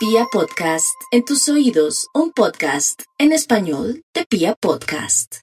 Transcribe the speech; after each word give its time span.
Pia 0.00 0.24
Podcast, 0.32 0.96
en 1.10 1.26
tus 1.26 1.46
oídos, 1.50 2.06
un 2.14 2.32
podcast 2.32 3.02
en 3.18 3.32
español 3.32 4.02
de 4.14 4.24
Pia 4.24 4.54
Podcast. 4.58 5.40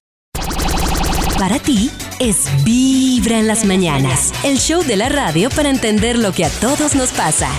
Para 1.38 1.60
ti 1.60 1.92
es 2.20 2.48
Vibra 2.64 3.38
en 3.38 3.46
las 3.46 3.66
mañanas, 3.66 4.34
el 4.44 4.58
show 4.58 4.82
de 4.82 4.96
la 4.96 5.10
radio 5.10 5.52
para 5.52 5.70
entender 5.70 6.18
lo 6.18 6.32
que 6.32 6.44
a 6.44 6.50
todos 6.50 6.96
nos 6.96 7.12
pasa. 7.12 7.52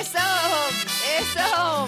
Eso, 0.00 0.18
eso. 1.20 1.86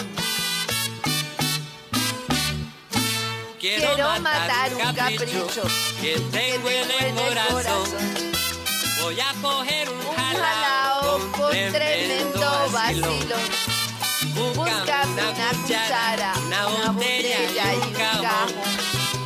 Quiero 3.59 3.97
matar 4.21 4.73
un 4.75 4.95
capricho 4.95 5.63
que 6.01 6.21
tengo 6.31 6.71
en 6.71 7.19
el 7.19 7.51
corazón. 7.51 8.26
Voy 9.07 9.21
a 9.21 9.33
coger 9.41 9.89
un, 9.89 10.01
Un 10.01 10.17
jalao 10.17 11.31
con 11.31 11.73
tremendo 11.73 12.71
vacilo. 12.73 13.37
Búscame 14.35 15.23
una 15.23 15.51
cuchara, 15.63 16.33
una 16.45 16.67
una 16.67 16.91
botella 16.91 17.39
botella 17.39 17.73
y 17.73 17.77
un 17.77 17.93
cajón. 17.93 18.51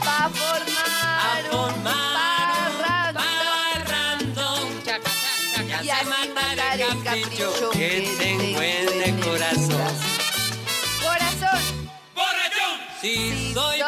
Pa' 0.05 0.27
a 0.27 0.29
formar 0.29 1.45
un 1.51 1.83
formar 1.83 3.09
un 3.09 3.15
parrandón. 3.15 4.69
Y 5.83 5.89
así 5.89 6.29
matar 6.29 6.79
el 6.79 7.03
capricho 7.03 7.71
que 7.71 8.15
tengo 8.19 8.61
en 8.61 9.03
el 9.03 9.25
corazón. 9.25 9.95
Corazón, 11.03 11.63
Si 13.01 13.55
soy 13.55 13.79
soy 13.79 13.81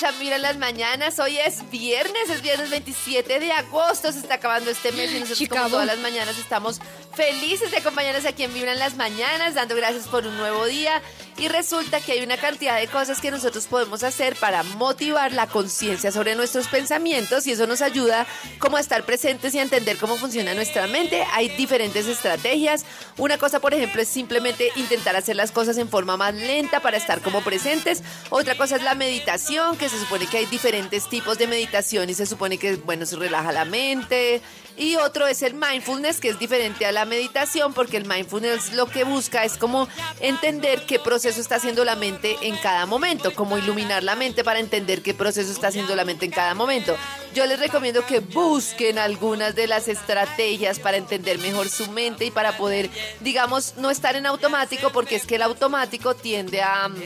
escuchan 0.00 0.18
Mira 0.18 0.38
las 0.38 0.56
mañanas. 0.56 1.18
Hoy 1.18 1.36
es 1.38 1.68
viernes, 1.70 2.30
es 2.30 2.40
viernes 2.40 2.70
27 2.70 3.38
de 3.38 3.52
agosto. 3.52 4.10
Se 4.12 4.20
está 4.20 4.34
acabando 4.34 4.70
este 4.70 4.92
mes 4.92 5.10
y 5.10 5.20
nosotros 5.20 5.38
como 5.40 5.48
Chicago. 5.48 5.68
todas 5.68 5.86
las 5.86 5.98
mañanas 5.98 6.38
estamos 6.38 6.80
felices 7.14 7.70
de 7.70 7.78
acompañarnos 7.78 8.24
aquí 8.24 8.44
en 8.44 8.54
Vibra 8.54 8.72
en 8.72 8.78
las 8.78 8.96
mañanas, 8.96 9.54
dando 9.54 9.76
gracias 9.76 10.08
por 10.08 10.26
un 10.26 10.36
nuevo 10.38 10.64
día. 10.64 11.02
Y 11.40 11.48
resulta 11.48 12.02
que 12.02 12.12
hay 12.12 12.22
una 12.22 12.36
cantidad 12.36 12.78
de 12.78 12.86
cosas 12.86 13.18
que 13.18 13.30
nosotros 13.30 13.66
podemos 13.66 14.02
hacer 14.02 14.36
para 14.36 14.62
motivar 14.62 15.32
la 15.32 15.46
conciencia 15.46 16.12
sobre 16.12 16.34
nuestros 16.34 16.68
pensamientos 16.68 17.46
y 17.46 17.52
eso 17.52 17.66
nos 17.66 17.80
ayuda 17.80 18.26
como 18.58 18.76
a 18.76 18.80
estar 18.80 19.04
presentes 19.04 19.54
y 19.54 19.58
a 19.58 19.62
entender 19.62 19.96
cómo 19.96 20.16
funciona 20.16 20.52
nuestra 20.52 20.86
mente. 20.86 21.24
Hay 21.32 21.48
diferentes 21.56 22.06
estrategias. 22.06 22.84
Una 23.16 23.38
cosa, 23.38 23.58
por 23.58 23.72
ejemplo, 23.72 24.02
es 24.02 24.08
simplemente 24.08 24.70
intentar 24.76 25.16
hacer 25.16 25.34
las 25.34 25.50
cosas 25.50 25.78
en 25.78 25.88
forma 25.88 26.18
más 26.18 26.34
lenta 26.34 26.80
para 26.80 26.98
estar 26.98 27.22
como 27.22 27.40
presentes. 27.40 28.02
Otra 28.28 28.54
cosa 28.58 28.76
es 28.76 28.82
la 28.82 28.94
meditación, 28.94 29.78
que 29.78 29.88
se 29.88 29.98
supone 29.98 30.26
que 30.26 30.36
hay 30.36 30.46
diferentes 30.46 31.08
tipos 31.08 31.38
de 31.38 31.46
meditación 31.46 32.10
y 32.10 32.14
se 32.14 32.26
supone 32.26 32.58
que, 32.58 32.76
bueno, 32.76 33.06
se 33.06 33.16
relaja 33.16 33.50
la 33.50 33.64
mente. 33.64 34.42
Y 34.80 34.96
otro 34.96 35.26
es 35.26 35.42
el 35.42 35.52
mindfulness, 35.52 36.20
que 36.20 36.30
es 36.30 36.38
diferente 36.38 36.86
a 36.86 36.92
la 36.92 37.04
meditación, 37.04 37.74
porque 37.74 37.98
el 37.98 38.06
mindfulness 38.06 38.72
lo 38.72 38.86
que 38.86 39.04
busca 39.04 39.44
es 39.44 39.58
como 39.58 39.86
entender 40.20 40.86
qué 40.86 40.98
proceso 40.98 41.38
está 41.38 41.56
haciendo 41.56 41.84
la 41.84 41.96
mente 41.96 42.38
en 42.40 42.56
cada 42.56 42.86
momento, 42.86 43.34
como 43.34 43.58
iluminar 43.58 44.02
la 44.02 44.16
mente 44.16 44.42
para 44.42 44.58
entender 44.58 45.02
qué 45.02 45.12
proceso 45.12 45.52
está 45.52 45.68
haciendo 45.68 45.94
la 45.94 46.06
mente 46.06 46.24
en 46.24 46.30
cada 46.30 46.54
momento. 46.54 46.96
Yo 47.34 47.44
les 47.44 47.60
recomiendo 47.60 48.06
que 48.06 48.20
busquen 48.20 48.98
algunas 48.98 49.54
de 49.54 49.66
las 49.66 49.86
estrategias 49.86 50.78
para 50.78 50.96
entender 50.96 51.38
mejor 51.40 51.68
su 51.68 51.86
mente 51.90 52.24
y 52.24 52.30
para 52.30 52.56
poder, 52.56 52.88
digamos, 53.20 53.74
no 53.76 53.90
estar 53.90 54.16
en 54.16 54.24
automático, 54.24 54.90
porque 54.92 55.16
es 55.16 55.26
que 55.26 55.34
el 55.34 55.42
automático 55.42 56.16
tiende 56.16 56.62
a 56.62 56.88
mm, 56.88 56.96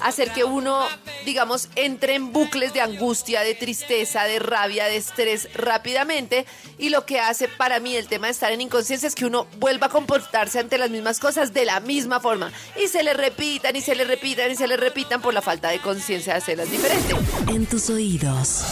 hacer 0.00 0.32
que 0.32 0.42
uno, 0.42 0.84
digamos, 1.24 1.68
entre 1.76 2.16
en 2.16 2.32
bucles 2.32 2.74
de 2.74 2.80
angustia, 2.80 3.42
de 3.42 3.54
tristeza, 3.54 4.24
de 4.24 4.40
rabia, 4.40 4.86
de 4.86 4.96
estrés 4.96 5.48
rápidamente. 5.54 6.44
Y 6.76 6.88
lo 6.88 7.06
que 7.06 7.19
hace 7.20 7.48
para 7.48 7.80
mí 7.80 7.94
el 7.96 8.08
tema 8.08 8.26
de 8.26 8.32
estar 8.32 8.52
en 8.52 8.60
inconsciencia 8.60 9.06
es 9.06 9.14
que 9.14 9.26
uno 9.26 9.46
vuelva 9.58 9.86
a 9.88 9.90
comportarse 9.90 10.58
ante 10.58 10.78
las 10.78 10.90
mismas 10.90 11.20
cosas 11.20 11.52
de 11.52 11.64
la 11.64 11.80
misma 11.80 12.20
forma. 12.20 12.52
Y 12.82 12.88
se 12.88 13.02
le 13.02 13.14
repitan 13.14 13.76
y 13.76 13.80
se 13.80 13.94
le 13.94 14.04
repitan 14.04 14.50
y 14.50 14.56
se 14.56 14.66
le 14.66 14.76
repitan 14.76 15.20
por 15.20 15.34
la 15.34 15.42
falta 15.42 15.70
de 15.70 15.80
conciencia 15.80 16.32
de 16.34 16.38
hacerlas 16.38 16.70
diferentes. 16.70 17.16
En 17.48 17.66
tus 17.66 17.90
oídos, 17.90 18.64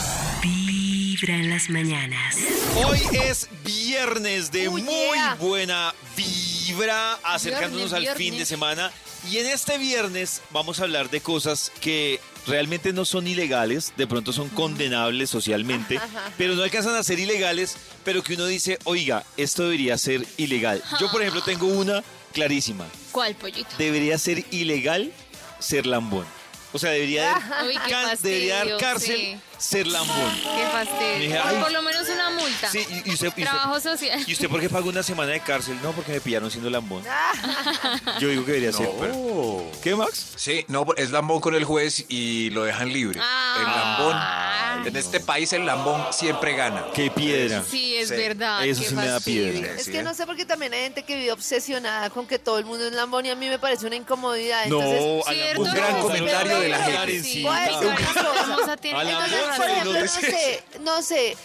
Vibra 1.21 1.35
en 1.37 1.51
las 1.51 1.69
mañanas. 1.69 2.37
Hoy 2.77 3.01
es 3.13 3.49
viernes 3.65 4.53
de 4.53 4.69
muy 4.71 4.83
yeah. 4.83 5.35
buena 5.41 5.93
vibra, 6.17 7.15
acercándonos 7.25 7.91
Viernes, 7.91 7.93
al 7.93 8.01
viernes. 8.03 8.19
fin 8.19 8.39
de 8.39 8.47
semana. 8.47 8.93
Y 9.29 9.39
en 9.39 9.47
este 9.47 9.79
viernes 9.79 10.43
vamos 10.51 10.79
a 10.79 10.85
hablar 10.85 11.11
de 11.11 11.21
cosas 11.21 11.73
que 11.81 12.21
realmente 12.47 12.93
no 12.93 13.05
son 13.05 13.27
ilegales, 13.27 13.95
de 13.97 14.07
pronto 14.07 14.33
son 14.33 14.49
condenables 14.51 15.29
socialmente, 15.31 15.99
pero 16.37 16.55
no 16.55 16.63
alcanzan 16.63 16.95
a 16.95 17.03
ser 17.03 17.19
ilegales, 17.19 17.77
pero 18.05 18.23
que 18.23 18.35
uno 18.35 18.47
dice, 18.47 18.79
oiga, 18.85 19.25
esto 19.37 19.65
debería 19.65 19.99
ser 19.99 20.25
ilegal. 20.37 20.83
Yo, 21.01 21.11
por 21.11 21.23
ejemplo, 21.23 21.43
tengo 21.43 21.67
una 21.67 22.05
clarísima. 22.33 22.87
¿Cuál 23.11 23.35
pollito? 23.35 23.71
Debería 23.77 24.19
ser 24.19 24.45
ilegal 24.53 25.13
ser 25.59 25.87
lambón. 25.87 26.27
O 26.73 26.79
sea, 26.79 26.91
debería, 26.91 27.35
Uy, 27.67 27.73
qué 27.85 27.91
can- 27.91 28.17
debería 28.21 28.65
dar 28.65 28.77
cárcel 28.79 29.17
sí. 29.17 29.41
ser 29.57 29.87
lambón. 29.87 30.35
Qué 30.35 30.67
fastidio. 30.71 31.19
Dije, 31.19 31.39
Por- 31.39 31.47
ay. 31.49 31.57
Por 31.63 31.73
lo 31.73 31.83
menos 31.83 32.09
una 32.09 32.31
multa. 32.31 32.71
Sí, 32.71 32.87
y, 32.91 33.11
y 33.11 33.15
usted, 33.15 33.27
y 33.27 33.31
usted- 33.31 33.43
Trabajo 33.45 33.81
social. 33.81 34.23
¿Y 34.27 34.33
usted 34.33 34.49
por 34.49 34.61
qué 34.61 34.69
pagó 34.69 34.89
una 34.91 35.03
semana 35.03 35.33
de 35.33 35.41
cárcel? 35.41 35.79
No, 35.83 35.93
porque 35.93 36.13
me 36.13 36.21
pillaron 36.21 36.51
siendo 36.51 36.69
lambón. 36.69 37.03
Yo 38.21 38.29
digo 38.29 38.45
que 38.45 38.53
debería 38.53 38.73
ser. 38.73 38.91
pero- 39.01 39.65
¿Qué, 39.83 39.95
Max? 39.97 40.33
Sí, 40.37 40.65
no, 40.69 40.87
es 40.97 41.11
lambón 41.11 41.41
con 41.41 41.55
el 41.55 41.65
juez 41.65 42.05
y 42.09 42.51
lo 42.51 42.65
dejan 42.65 42.93
libre. 42.93 43.19
Ah. 43.23 43.57
el 43.59 43.65
lambón. 43.65 44.48
En 44.87 44.97
este 44.97 45.21
país 45.21 45.53
el 45.53 45.67
lambón 45.67 46.07
siempre 46.13 46.55
gana. 46.55 46.87
¡Qué 46.95 47.11
piedra! 47.11 47.63
Sí, 47.69 47.97
es 47.97 48.09
Sí. 48.09 48.15
verdad. 48.17 48.65
Eso 48.65 48.83
qué 48.83 48.89
sí 48.89 48.95
me 48.95 49.07
da 49.07 49.15
fastidio. 49.15 49.53
piedra. 49.53 49.75
Es 49.75 49.85
Sí, 49.85 49.93
que 49.93 49.99
¿eh? 49.99 50.03
no 50.03 50.15
sé 50.15 50.27
por 50.27 50.37
qué 50.37 50.45
también 50.45 50.73
hay 50.75 50.81
gente 50.83 51.03
que 51.03 51.17
vive 51.17 51.33
obsesionada 51.33 52.11
con 52.11 52.27
que 52.27 52.39
todo 52.39 52.59
el 52.59 52.65
mundo 52.65 52.87
es 52.87 52.93
lambón 52.93 53.27
y 53.27 53.31
a 53.31 53.35
mí 53.37 53.49
me 53.49 53.59
parece 53.59 53.87
una 53.87 53.97
incomodidad. 53.97 54.67
No, 54.67 54.81
Entonces, 54.81 55.27
a 55.29 55.33
Cierto, 55.33 55.63
Un 55.63 55.71
gran 55.75 55.93
no, 55.93 56.03
comentario 56.03 56.59
de 56.61 56.69
la 56.69 56.79
gente. 56.83 57.23
Sí, 57.23 57.47
a 57.47 57.51
vamos 57.51 58.69
a 58.69 58.77
tener- 58.77 58.97
A 58.97 59.05
la 59.05 59.11
entonces, 59.11 59.57
por 59.57 59.67
ejemplo, 59.69 59.93
no 60.01 60.07
sé, 60.09 60.63
no 60.81 61.03
sé, 61.03 61.37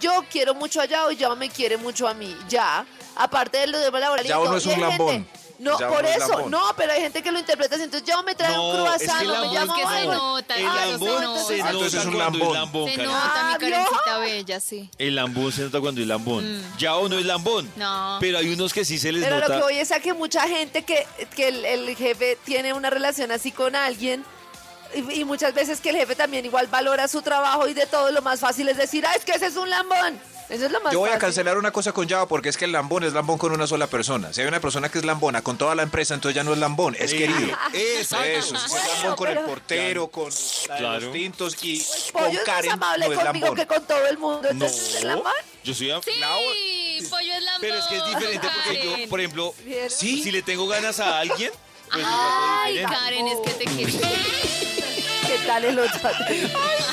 yo 0.00 0.24
quiero 0.30 0.54
mucho 0.54 0.80
allá 0.80 1.06
o 1.06 1.10
ya 1.10 1.34
me 1.34 1.48
quiere 1.50 1.76
mucho 1.76 2.06
a 2.08 2.14
mí, 2.14 2.36
ya. 2.48 2.86
Aparte 3.18 3.58
de 3.58 3.66
lo 3.68 3.78
de 3.78 3.90
laboral 3.90 4.24
y 4.26 4.28
Ya 4.28 4.38
uno 4.38 4.48
todo, 4.48 4.58
es 4.58 4.66
y 4.66 4.68
hay 4.70 4.74
un 4.74 4.80
gente- 4.90 4.98
lambón. 5.04 5.28
No, 5.58 5.78
Ya 5.78 5.88
por 5.88 6.04
es 6.04 6.16
eso, 6.16 6.28
lambón. 6.32 6.50
no, 6.50 6.62
pero 6.76 6.92
hay 6.92 7.00
gente 7.00 7.22
que 7.22 7.32
lo 7.32 7.38
interpreta 7.38 7.74
así. 7.76 7.84
Entonces, 7.84 8.06
ya 8.06 8.20
me 8.22 8.34
trae 8.34 8.50
un 8.58 8.76
No, 8.76 8.94
es 8.94 9.02
croissant, 9.02 9.18
que 9.18 9.24
el 9.24 9.28
no 9.28 9.34
me 9.34 9.40
lambón 9.40 9.54
llamo 9.56 9.76
es 9.76 9.80
que 9.80 9.96
se 10.00 10.06
nota, 10.06 10.56
El 10.56 10.66
Ah, 10.66 10.68
no, 10.70 10.90
lambón 10.90 11.08
entonces- 11.22 11.46
se 11.46 11.54
Ah, 11.54 11.56
nota 11.58 11.70
entonces 11.70 12.00
es 12.00 12.06
un 12.06 12.12
cuando 12.14 12.38
lambón. 12.38 12.48
es 12.56 12.60
lambón, 12.62 12.90
Se 12.90 12.96
carajo. 12.96 13.14
nota, 13.14 13.44
mi 13.58 13.58
carencita 13.70 14.18
bella, 14.18 14.60
sí. 14.60 14.90
El 14.98 15.14
lambón 15.14 15.52
se 15.52 15.62
nota 15.62 15.80
cuando 15.80 16.00
es 16.00 16.06
lambón. 16.06 16.62
Ya 16.78 16.96
uno 16.96 17.18
es 17.18 17.24
lambón. 17.24 17.70
No. 17.76 18.18
Pero 18.20 18.38
hay 18.38 18.48
unos 18.52 18.72
que 18.74 18.84
sí 18.84 18.98
se 18.98 19.12
les 19.12 19.24
Pero 19.24 19.36
lo 19.36 19.42
nota. 19.42 19.56
que 19.56 19.62
voy 19.62 19.78
es 19.78 19.92
a 19.92 20.00
que 20.00 20.12
mucha 20.14 20.46
gente 20.46 20.82
que, 20.84 21.06
que 21.34 21.48
el, 21.48 21.64
el 21.64 21.96
jefe 21.96 22.38
tiene 22.44 22.72
una 22.74 22.90
relación 22.90 23.30
así 23.32 23.50
con 23.52 23.74
alguien 23.76 24.24
y, 24.94 25.20
y 25.20 25.24
muchas 25.24 25.52
veces 25.54 25.80
que 25.80 25.90
el 25.90 25.96
jefe 25.96 26.14
también 26.14 26.44
igual 26.44 26.66
valora 26.68 27.08
su 27.08 27.22
trabajo 27.22 27.66
y 27.66 27.74
de 27.74 27.86
todo 27.86 28.10
lo 28.12 28.22
más 28.22 28.40
fácil 28.40 28.68
es 28.68 28.76
decir, 28.76 29.04
ah, 29.06 29.14
es 29.16 29.24
que 29.24 29.32
ese 29.32 29.46
es 29.46 29.56
un 29.56 29.68
lambón. 29.70 30.18
Eso 30.48 30.66
es 30.66 30.70
lo 30.70 30.80
más 30.80 30.92
Yo 30.92 31.00
voy 31.00 31.10
a 31.10 31.18
cancelar 31.18 31.58
una 31.58 31.72
cosa 31.72 31.92
con 31.92 32.08
Java 32.08 32.26
porque 32.28 32.48
es 32.48 32.56
que 32.56 32.66
el 32.66 32.72
lambón 32.72 33.02
es 33.04 33.12
lambón 33.12 33.36
con 33.38 33.52
una 33.52 33.66
sola 33.66 33.86
persona. 33.88 34.32
Si 34.32 34.40
hay 34.40 34.46
una 34.46 34.60
persona 34.60 34.88
que 34.88 34.98
es 34.98 35.04
lambona 35.04 35.42
con 35.42 35.58
toda 35.58 35.74
la 35.74 35.82
empresa, 35.82 36.14
entonces 36.14 36.36
ya 36.36 36.44
no 36.44 36.52
es 36.52 36.58
lambón, 36.58 36.94
es 36.98 37.12
querido. 37.12 37.56
Exacto. 37.72 38.24
Eso, 38.26 38.56
si 38.56 38.76
es 38.76 38.86
lambón 39.02 39.16
con 39.16 39.28
el 39.28 39.38
portero, 39.40 40.08
con 40.08 40.30
Claro. 40.76 41.00
los 41.00 41.12
tintos 41.12 41.56
y 41.62 41.84
Pollo 42.12 42.24
con 42.26 42.36
es 42.36 42.40
Karen 42.44 42.70
más 42.70 42.74
amable 42.94 43.06
no 43.08 43.12
es 43.12 43.18
conmigo 43.18 43.46
lambón. 43.46 43.56
que 43.56 43.66
con 43.66 43.86
todo 43.86 44.06
el 44.06 44.18
mundo. 44.18 44.42
No, 44.42 44.50
Entonces, 44.50 44.94
¿es 44.96 45.04
lambón? 45.04 45.32
yo 45.64 45.74
soy 45.74 45.90
a- 45.90 46.00
Sí, 46.02 46.10
pollo 47.10 47.32
es 47.34 47.42
lambón. 47.42 47.60
Pero 47.60 47.74
es 47.78 47.84
que 47.86 47.96
es 47.96 48.06
diferente 48.06 48.48
porque 48.54 48.84
yo, 48.84 48.90
Karen. 48.92 49.08
por 49.08 49.20
ejemplo, 49.20 49.54
¿Vieron? 49.64 49.90
si 49.90 50.30
le 50.30 50.42
tengo 50.42 50.66
ganas 50.68 51.00
a 51.00 51.18
alguien, 51.18 51.50
pues 51.92 52.04
Ay. 52.08 52.84
Karen, 52.84 53.26
es 53.28 53.38
que 53.44 53.50
te 53.50 53.64
quiero. 53.72 53.92
¿Qué 55.56 55.62
tal 55.62 55.70
el 55.70 55.78
otro? 55.78 56.10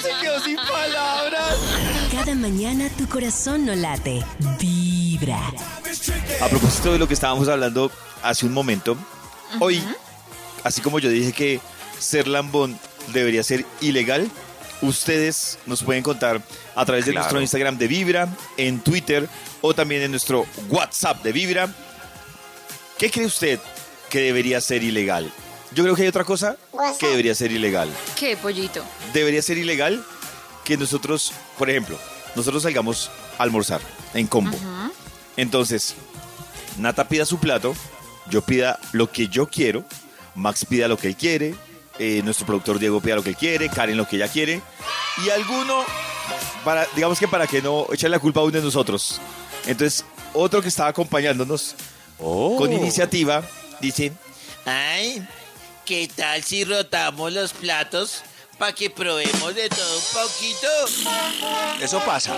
Se 0.01 0.09
quedó 0.21 0.39
sin 0.41 0.55
palabras. 0.55 1.57
Cada 2.13 2.33
mañana 2.33 2.89
tu 2.97 3.09
corazón 3.09 3.65
no 3.65 3.75
late. 3.75 4.23
Vibra. 4.57 5.51
A 6.41 6.47
propósito 6.47 6.93
de 6.93 6.97
lo 6.99 7.05
que 7.05 7.13
estábamos 7.13 7.49
hablando 7.49 7.91
hace 8.21 8.45
un 8.45 8.53
momento, 8.53 8.95
hoy, 9.59 9.83
así 10.63 10.79
como 10.79 10.99
yo 10.99 11.09
dije 11.09 11.33
que 11.33 11.59
ser 11.99 12.25
lambón 12.25 12.79
debería 13.11 13.43
ser 13.43 13.65
ilegal, 13.81 14.31
ustedes 14.81 15.59
nos 15.65 15.83
pueden 15.83 16.01
contar 16.01 16.41
a 16.73 16.85
través 16.85 17.05
de 17.05 17.11
Claro. 17.11 17.23
nuestro 17.25 17.41
Instagram 17.41 17.77
de 17.77 17.87
Vibra, 17.89 18.29
en 18.55 18.79
Twitter 18.79 19.27
o 19.59 19.73
también 19.73 20.03
en 20.03 20.11
nuestro 20.11 20.45
WhatsApp 20.69 21.21
de 21.21 21.33
Vibra. 21.33 21.69
¿Qué 22.97 23.11
cree 23.11 23.25
usted 23.25 23.59
que 24.09 24.21
debería 24.21 24.61
ser 24.61 24.83
ilegal? 24.83 25.29
Yo 25.75 25.83
creo 25.83 25.95
que 25.95 26.03
hay 26.03 26.07
otra 26.07 26.23
cosa 26.23 26.57
que 26.99 27.07
debería 27.07 27.33
ser 27.35 27.51
ilegal. 27.51 27.89
¿Qué, 28.17 28.37
pollito? 28.37 28.83
Debería 29.13 29.41
ser 29.41 29.57
ilegal 29.57 30.03
que 30.63 30.77
nosotros, 30.77 31.33
por 31.57 31.69
ejemplo, 31.69 31.97
nosotros 32.35 32.63
salgamos 32.63 33.09
a 33.37 33.43
almorzar 33.43 33.81
en 34.13 34.27
combo. 34.27 34.57
Entonces, 35.37 35.95
Nata 36.77 37.07
pida 37.07 37.25
su 37.25 37.39
plato, 37.39 37.75
yo 38.29 38.41
pida 38.41 38.79
lo 38.91 39.11
que 39.11 39.27
yo 39.27 39.47
quiero, 39.47 39.83
Max 40.35 40.65
pida 40.65 40.87
lo 40.87 40.97
que 40.97 41.07
él 41.07 41.15
quiere, 41.15 41.55
eh, 41.99 42.21
nuestro 42.23 42.45
productor 42.45 42.79
Diego 42.79 43.01
pida 43.01 43.15
lo 43.15 43.23
que 43.23 43.29
él 43.31 43.37
quiere, 43.37 43.69
Karen 43.69 43.97
lo 43.97 44.07
que 44.07 44.15
ella 44.15 44.27
quiere, 44.27 44.61
y 45.25 45.29
alguno, 45.29 45.83
para, 46.63 46.87
digamos 46.95 47.19
que 47.19 47.27
para 47.27 47.47
que 47.47 47.61
no 47.61 47.87
echarle 47.91 48.17
la 48.17 48.19
culpa 48.19 48.39
a 48.39 48.43
uno 48.43 48.53
de 48.57 48.63
nosotros. 48.63 49.19
Entonces, 49.65 50.05
otro 50.33 50.61
que 50.61 50.67
estaba 50.67 50.89
acompañándonos 50.89 51.75
con 52.17 52.71
iniciativa 52.71 53.43
dice, 53.79 54.13
Ay, 54.65 55.27
¿qué 55.85 56.09
tal 56.15 56.43
si 56.43 56.63
rotamos 56.63 57.31
los 57.33 57.53
platos 57.53 58.21
para 58.57 58.73
que 58.73 58.89
probemos 58.89 59.53
de 59.55 59.69
todo 59.69 59.97
un 59.97 60.03
poquito? 60.13 60.67
Eso 61.81 61.99
pasa. 62.05 62.35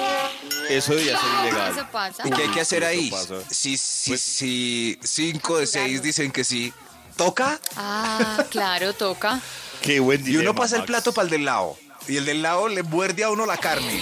eso 0.69 0.92
debería 0.94 1.19
ser 1.19 1.30
ilegal. 1.42 1.71
Eso 1.71 1.88
pasa. 1.92 2.24
¿Y 2.27 2.31
qué 2.31 2.42
hay 2.44 2.50
que 2.50 2.62
hacer 2.62 2.83
ahí? 2.86 3.07
Eso 3.07 3.15
pasa. 3.36 3.50
Si, 3.53 3.77
si, 3.77 4.09
Pues- 4.12 4.21
si 4.21 5.00
cinco 5.03 5.57
de 5.59 5.68
seis 5.68 6.01
dicen 6.01 6.31
que 6.31 6.44
sí, 6.44 6.74
¿toca? 7.15 7.59
Ah, 7.75 8.44
claro, 8.50 8.94
toca. 8.94 9.39
Qué 9.81 10.00
buen 10.00 10.21
Y 10.21 10.24
dilema, 10.24 10.51
uno 10.51 10.56
pasa 10.56 10.75
el 10.75 10.81
Max. 10.81 10.88
plato 10.88 11.13
para 11.13 11.25
el 11.25 11.31
del 11.31 11.45
lado. 11.45 11.77
Y 12.07 12.18
el 12.18 12.25
del 12.25 12.42
lado 12.42 12.68
le 12.68 12.83
muerde 12.83 13.24
a 13.24 13.30
uno 13.30 13.45
la 13.45 13.57
carne. 13.57 14.01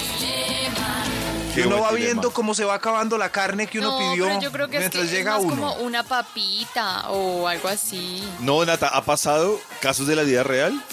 Qué 1.54 1.62
Y 1.62 1.64
uno 1.64 1.82
va 1.82 1.92
viendo 1.92 2.32
cómo 2.32 2.54
se 2.56 2.66
va 2.66 2.76
acabando 2.76 3.18
la 3.18 3.30
carne 3.32 3.68
que 3.68 3.80
uno 3.80 3.92
no, 3.92 3.98
pidió 4.00 4.26
pero 4.26 4.42
yo 4.42 4.52
creo 4.52 4.68
que 4.70 4.78
es, 4.78 4.80
mientras 4.82 5.04
que 5.04 5.10
es 5.12 5.16
llega 5.18 5.34
más 5.36 5.44
uno. 5.44 5.50
como 5.56 5.74
una 5.76 6.04
papita 6.04 7.10
o 7.10 7.48
algo 7.48 7.68
así. 7.68 8.28
No, 8.40 8.66
Nata, 8.66 8.88
ha 8.88 9.04
pasado 9.06 9.60
casos 9.82 10.08
de 10.08 10.16
la 10.16 10.24
vida 10.24 10.44
real. 10.44 10.84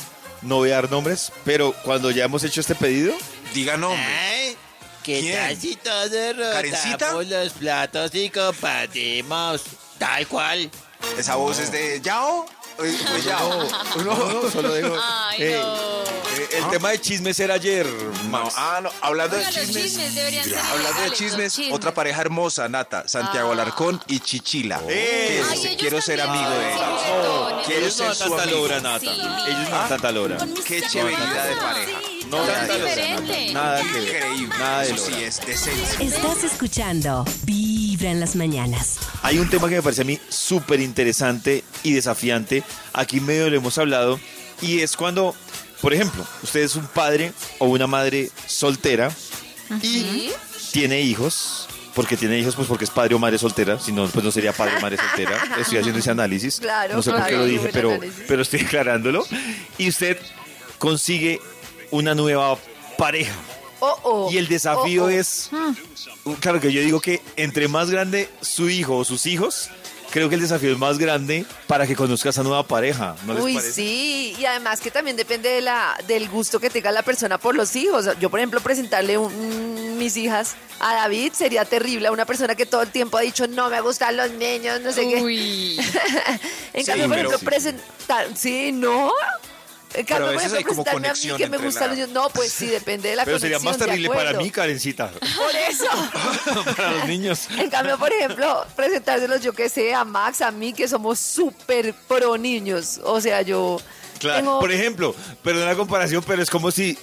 No 0.43 0.57
voy 0.57 0.71
a 0.71 0.77
dar 0.77 0.91
nombres, 0.91 1.33
pero 1.45 1.75
cuando 1.85 2.11
ya 2.11 2.25
hemos 2.25 2.45
hecho 2.45 2.61
este 2.61 2.75
pedido, 2.75 3.15
Diga 3.55 3.77
nombre. 3.77 4.01
Ay, 4.05 4.57
¿qué 5.03 5.21
¿Quién? 5.21 5.37
tal 5.37 5.57
si 5.57 5.77
todos 6.97 7.27
los 7.27 7.53
platos 7.55 8.15
y 8.15 8.31
compartimos? 8.31 9.63
Tal 9.99 10.27
cual. 10.29 10.71
Esa 11.19 11.35
voz 11.35 11.59
es 11.59 11.73
de 11.73 12.01
Yao. 12.01 12.47
Pues 12.77 13.25
Yao. 13.25 13.69
no, 14.05 14.33
no, 14.43 14.51
solo 14.51 14.75
digo. 14.75 14.97
Ay, 15.03 15.57
no. 15.61 15.77
El 16.65 16.71
tema 16.71 16.91
de 16.91 17.01
chismes 17.01 17.41
era 17.41 17.55
ayer, 17.55 17.87
No, 17.87 18.29
Max. 18.31 18.55
ah, 18.57 18.81
no. 18.83 18.91
Hablando 19.01 19.37
de 19.37 19.45
Oiga, 19.45 19.51
los 19.51 19.67
chismes. 19.67 19.85
chismes 19.85 20.15
deberían 20.15 20.45
ser 20.45 20.59
Hablando 20.59 20.83
de 20.83 20.91
ilegales, 20.91 21.19
chismes, 21.19 21.45
los 21.45 21.53
chismes. 21.55 21.75
otra 21.75 21.95
pareja 21.95 22.21
hermosa, 22.21 22.69
Nata, 22.69 23.05
Santiago 23.09 23.51
Ah. 23.51 23.53
Alarcón 23.53 24.01
y 24.07 24.21
Chichila. 24.21 24.81
Eh. 24.89 25.43
Que 25.43 25.43
Ay, 25.51 25.59
ellos 25.67 25.77
quiero 25.79 26.01
ser 26.01 26.19
también 26.21 26.45
amigo 26.45 26.61
de 26.61 26.73
son 26.73 26.83
ellos. 26.83 27.01
juguetones. 27.03 27.67
Quiero 27.67 27.81
Ellos 27.81 27.97
no 27.99 27.99
ser 27.99 28.07
dan 28.07 28.15
su 28.17 28.23
tanta 28.29 28.43
amigo. 28.43 28.59
lora, 28.59 28.81
Nata. 28.81 29.01
Sí. 29.01 29.07
Ellos 29.11 29.69
no 29.71 29.77
dan 29.77 29.89
tanta 29.89 30.13
lora. 30.13 30.37
Qué 30.67 30.83
chéveridad 30.83 31.49
de 31.49 31.57
pareja. 31.57 31.99
No 32.31 32.37
tanta 32.39 32.79
lora, 32.79 32.91
diferente. 32.95 33.53
Nata. 33.53 33.53
Nada 33.53 33.83
que 33.83 34.01
ver. 34.01 34.03
Increíble. 34.17 34.55
Nada 34.59 34.81
de 34.83 34.91
Eso 34.93 35.07
sí 35.07 35.15
es 35.25 35.41
decencia. 35.47 35.99
Estás 36.01 36.45
escuchando 36.45 37.25
Vibra 37.43 38.11
en 38.11 38.21
las 38.21 38.37
mañanas. 38.37 38.99
Hay 39.23 39.39
un 39.39 39.51
tema 39.51 39.69
que 39.69 39.75
me 39.77 39.83
parece 39.83 40.03
a 40.03 40.05
mí 40.05 40.19
súper 40.29 40.81
interesante 40.81 41.65
y 41.83 41.93
desafiante. 41.93 42.63
Aquí 42.93 43.21
medio 43.21 43.51
lo 43.51 43.57
hemos 43.57 43.77
hablado. 43.79 44.21
Y 44.63 44.81
es 44.81 44.97
cuando, 44.97 45.35
por 45.81 45.95
ejemplo, 45.95 46.25
usted 46.43 46.61
es 46.61 46.77
un 46.77 46.87
padre 46.87 47.33
o 47.59 47.67
una 47.67 47.87
madre 47.87 48.31
soltera 48.47 49.11
y 49.83 50.31
tiene 50.73 51.01
hijos. 51.01 51.67
Porque 51.95 52.17
tiene 52.17 52.39
hijos, 52.39 52.55
pues 52.55 52.69
porque 52.69 52.85
es 52.85 52.91
padre 52.91 53.17
o 53.17 53.19
madre 53.19 53.37
soltera. 53.37 53.79
Si 53.81 53.91
no, 53.91 54.07
pues 54.07 54.25
no 54.25 54.31
sería 54.31 54.53
padre 54.53 54.77
o 54.77 54.81
madre 54.81 54.97
soltera. 54.97 55.37
Estoy 55.59 55.79
haciendo 55.79 55.99
ese 55.99 56.11
análisis. 56.11 56.61
Claro, 56.61 56.95
no 56.95 57.03
sé 57.03 57.11
por 57.11 57.27
qué 57.27 57.37
lo 57.37 57.45
dije, 57.45 57.69
pero, 57.73 57.91
análisis. 57.91 58.25
pero 58.29 58.43
estoy 58.43 58.61
aclarándolo. 58.61 59.27
Y 59.77 59.89
usted 59.89 60.17
consigue 60.79 61.41
una 61.91 62.15
nueva 62.15 62.57
pareja. 62.97 63.35
Oh, 63.81 63.99
oh. 64.05 64.31
Y 64.31 64.39
el 64.39 64.47
desafío 64.47 65.05
Oh, 65.05 65.07
oh. 65.07 65.11
es, 65.11 65.51
claro 66.39 66.61
que 66.61 66.73
yo 66.73 66.81
digo 66.81 67.01
que 67.01 67.21
entre 67.37 67.67
más 67.67 67.91
grande 67.91 68.29
su 68.41 68.69
hijo 68.71 68.99
o 68.99 69.05
sus 69.05 69.27
hijos, 69.27 69.69
creo 70.11 70.29
que 70.29 70.35
el 70.35 70.41
desafío 70.41 70.73
es 70.73 70.79
más 70.79 70.99
grande 70.99 71.45
para 71.67 71.87
que 71.87 71.95
conozca 71.97 72.29
a 72.29 72.31
esa 72.31 72.43
nueva 72.43 72.63
pareja. 72.65 73.17
¿No 73.27 73.35
les 73.35 73.43
Uy, 73.45 73.55
parece? 73.55 73.73
sí, 73.73 74.35
y 74.39 74.45
además 74.45 74.81
que 74.81 74.91
también 74.91 75.17
depende 75.17 75.49
de 75.49 75.61
la, 75.61 75.97
del 76.07 76.29
gusto 76.29 76.59
que 76.61 76.71
tenga 76.71 76.91
la 76.93 77.03
persona 77.03 77.39
por 77.39 77.55
los 77.55 77.75
hijos. 77.77 78.07
Yo, 78.21 78.31
por 78.31 78.41
ejemplo, 78.41 78.61
presentarle 78.61 79.19
un- 79.19 79.99
mis 79.99 80.17
hijas 80.17 80.55
a 80.81 80.95
David 80.95 81.33
sería 81.35 81.65
terrible 81.65 82.09
a 82.09 82.13
una 82.13 82.25
persona 82.25 82.55
que 82.55 82.65
todo 82.67 82.83
el 82.83 82.91
tiempo 82.91 83.19
ha 83.19 83.21
dicho, 83.21 83.47
no 83.47 83.69
me 83.71 83.81
gustan 83.81 84.17
los 84.17 84.31
niños, 84.33 84.81
no 84.81 84.93
sé 84.93 85.09
qué. 85.09 85.23
Uy. 85.23 85.79
En 86.73 86.85
Sí, 86.85 86.87
cambio, 86.91 87.09
por 87.09 87.19
ejemplo, 87.19 87.39
presentar, 87.41 88.27
sí, 88.37 88.71
no. 88.73 89.13
En 89.95 90.07
cambio, 90.07 90.29
a 90.29 90.33
veces 90.33 90.53
hay 90.53 90.63
como 90.65 90.85
presentarme 90.85 91.09
a 91.09 91.13
mí 91.13 91.19
conexión 91.19 91.37
que 91.37 91.47
me 91.49 91.57
entre 91.57 91.67
gustan 91.67 91.83
la- 91.83 91.89
los 91.89 91.97
niños. 91.99 92.11
No, 92.11 92.31
pues 92.31 92.53
sí, 92.53 92.67
depende 92.67 93.09
de 93.11 93.17
la 93.17 93.25
Pero 93.25 93.39
sería 93.41 93.59
más 93.59 93.77
conexión, 93.77 93.89
de 93.89 93.93
terrible 94.09 94.09
para 94.25 94.33
mí, 94.39 94.51
Karencita. 94.51 95.11
Por 95.11 95.55
eso. 95.69 95.85
para 96.77 96.91
los 96.93 97.07
niños. 97.07 97.49
En 97.59 97.69
cambio, 97.71 97.99
por 97.99 98.13
ejemplo, 98.13 98.65
presentárselos, 98.77 99.41
yo 99.43 99.53
que 99.53 99.69
sé, 99.69 99.93
a 99.93 100.05
Max, 100.05 100.43
a 100.43 100.51
mí, 100.53 100.73
que 100.73 100.87
somos 100.87 101.19
súper 101.19 101.93
pro 102.07 102.39
niños. 102.39 103.01
O 103.05 103.21
sea, 103.21 103.43
yo 103.43 103.81
Claro, 104.21 104.39
tengo... 104.39 104.61
por 104.61 104.71
ejemplo, 104.71 105.15
perdón 105.43 105.67
la 105.67 105.75
comparación, 105.77 106.23
pero 106.27 106.43
es 106.43 106.51
como 106.51 106.71
si 106.71 106.97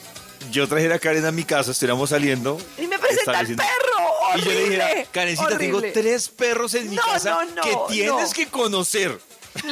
yo 0.51 0.67
trajera 0.67 0.95
a 0.95 0.99
Karen 0.99 1.25
a 1.25 1.31
mi 1.31 1.43
casa, 1.43 1.71
estuviéramos 1.71 2.09
saliendo. 2.11 2.57
Y 2.77 2.87
me 2.87 2.97
presenta 2.99 3.31
estableciendo- 3.33 3.63
perro. 3.63 4.37
Y 4.37 4.41
yo 4.41 4.51
le 4.51 4.63
dijera, 4.65 4.85
horrible, 4.85 5.07
Karencita, 5.11 5.57
tengo 5.57 5.77
horrible. 5.77 5.91
tres 6.01 6.29
perros 6.29 6.73
en 6.75 6.89
mi 6.89 6.95
No, 6.95 7.01
casa 7.01 7.31
no, 7.31 7.55
no, 7.55 7.61
que 7.63 7.77
tienes 7.93 8.33
que 8.33 8.47
conocer. 8.47 9.19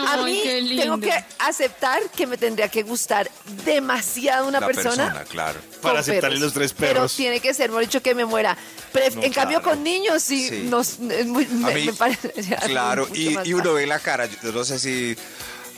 A 0.05 0.13
Ay, 0.13 0.23
mí 0.33 0.39
qué 0.43 0.61
lindo. 0.61 0.81
tengo 0.83 0.99
que 0.99 1.25
aceptar 1.39 2.01
que 2.15 2.27
me 2.27 2.37
tendría 2.37 2.67
que 2.69 2.83
gustar 2.83 3.29
demasiado 3.65 4.47
una 4.47 4.59
La 4.59 4.65
persona. 4.67 4.89
persona, 5.05 5.23
claro. 5.25 5.59
Para 5.81 5.99
aceptarle 5.99 6.39
los 6.39 6.53
tres 6.53 6.73
perros. 6.73 6.93
Pero 6.93 7.07
tiene 7.09 7.39
que 7.39 7.53
ser, 7.53 7.69
mejor 7.69 7.83
dicho, 7.83 8.01
que 8.01 8.15
me 8.15 8.25
muera. 8.25 8.57
Pref- 8.93 9.15
No, 9.15 9.23
en 9.23 9.33
cambio, 9.33 9.61
claro. 9.61 9.75
con 9.75 9.83
niños 9.83 10.23
sí, 10.23 10.49
Sí. 10.49 10.67
nos- 10.69 10.99
es 10.99 11.25
muy- 11.25 11.45
me, 11.47 11.71
A 11.71 11.73
mí, 11.75 11.85
me 11.85 11.93
parece. 11.93 12.31
claro, 12.67 13.07
mucho 13.07 13.19
y, 13.21 13.29
más 13.31 13.45
y 13.47 13.53
uno 13.53 13.63
fácil. 13.63 13.75
ve 13.77 13.87
la 13.87 13.99
cara, 13.99 14.25
yo 14.43 14.51
no 14.51 14.63
sé 14.63 14.79
si 14.79 15.15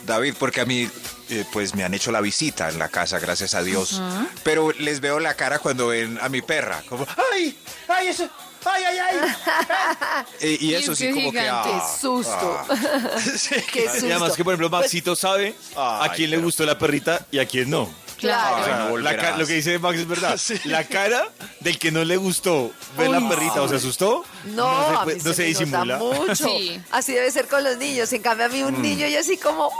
David, 0.06 0.34
porque 0.38 0.60
a 0.60 0.64
mí 0.64 0.88
eh, 1.30 1.44
pues 1.52 1.74
me 1.74 1.84
han 1.84 1.92
hecho 1.92 2.10
la 2.10 2.20
visita 2.22 2.68
en 2.70 2.78
la 2.78 2.88
casa, 2.88 3.18
gracias 3.18 3.54
a 3.54 3.62
Dios, 3.62 4.00
pero 4.44 4.72
les 4.78 5.00
veo 5.00 5.20
la 5.20 5.34
cara 5.34 5.58
cuando 5.58 5.88
ven 5.88 6.18
a 6.22 6.28
mi 6.30 6.40
perra, 6.40 6.82
como, 6.88 7.06
¡ay! 7.34 7.54
¡ay, 7.88 8.08
eso! 8.08 8.30
¡Ay, 8.64 8.84
ay, 8.84 8.98
ay! 8.98 9.16
Eh, 10.40 10.56
y 10.60 10.70
Y 10.70 10.74
eso 10.74 10.92
es 10.92 10.98
sí 10.98 11.10
como 11.12 11.32
que... 11.32 11.40
ah, 11.48 11.62
Qué 11.64 12.00
susto. 12.00 12.58
ah. 12.60 12.66
Qué 13.72 13.88
susto. 13.88 14.06
Y 14.06 14.10
además 14.10 14.36
que, 14.36 14.44
por 14.44 14.52
ejemplo, 14.54 14.70
Pues, 14.70 14.82
Maxito 14.82 15.14
sabe 15.16 15.54
a 15.76 16.04
Ay, 16.04 16.10
quién 16.16 16.30
le 16.30 16.38
gustó 16.38 16.64
la 16.66 16.78
perrita 16.78 17.24
y 17.30 17.38
a 17.38 17.46
quién 17.46 17.70
no. 17.70 17.88
claro. 18.16 18.56
O 18.60 18.64
sea, 18.64 18.74
Ay, 18.74 18.78
no 18.80 18.84
la 18.84 18.90
volverás. 18.90 19.24
ca- 19.32 19.36
lo 19.38 19.46
que 19.46 19.52
dice 19.54 19.78
Max 19.78 19.98
es 19.98 20.08
verdad. 20.08 20.40
La 20.64 20.84
cara 20.84 21.28
del 21.60 21.78
que 21.78 21.90
no 21.92 22.04
le 22.04 22.16
gustó 22.16 22.72
ver 22.96 23.10
la 23.10 23.26
perrita 23.28 23.62
o 23.62 23.68
se 23.68 23.76
asustó, 23.76 24.24
No, 24.44 24.88
se, 24.90 24.96
a 24.96 25.02
puede- 25.04 25.16
mí 25.16 25.22
no 25.24 25.32
se 25.34 25.42
me 25.42 25.48
nota 25.52 25.58
disimula. 25.60 25.98
mucho. 25.98 26.34
Sí. 26.34 26.80
Así 26.90 27.12
debe 27.12 27.30
ser 27.30 27.46
con 27.48 27.62
los 27.64 27.76
niños. 27.78 28.12
En 28.12 28.22
cambio, 28.22 28.46
a 28.46 28.48
mí 28.48 28.62
un 28.62 28.80
niño 28.82 29.06
y 29.06 29.16
así 29.16 29.36
como... 29.36 29.70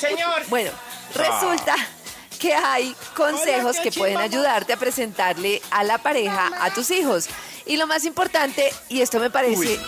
Señor. 0.00 0.42
Bueno, 0.48 0.70
resulta 1.14 1.74
que 2.42 2.52
hay 2.54 2.92
consejos 3.14 3.76
que 3.78 3.92
pueden 3.92 4.18
ayudarte 4.18 4.72
a 4.72 4.76
presentarle 4.76 5.62
a 5.70 5.84
la 5.84 5.98
pareja 5.98 6.50
a 6.60 6.74
tus 6.74 6.90
hijos. 6.90 7.28
Y 7.66 7.76
lo 7.76 7.86
más 7.86 8.04
importante, 8.04 8.72
y 8.88 9.00
esto 9.00 9.20
me 9.20 9.30
parece 9.30 9.78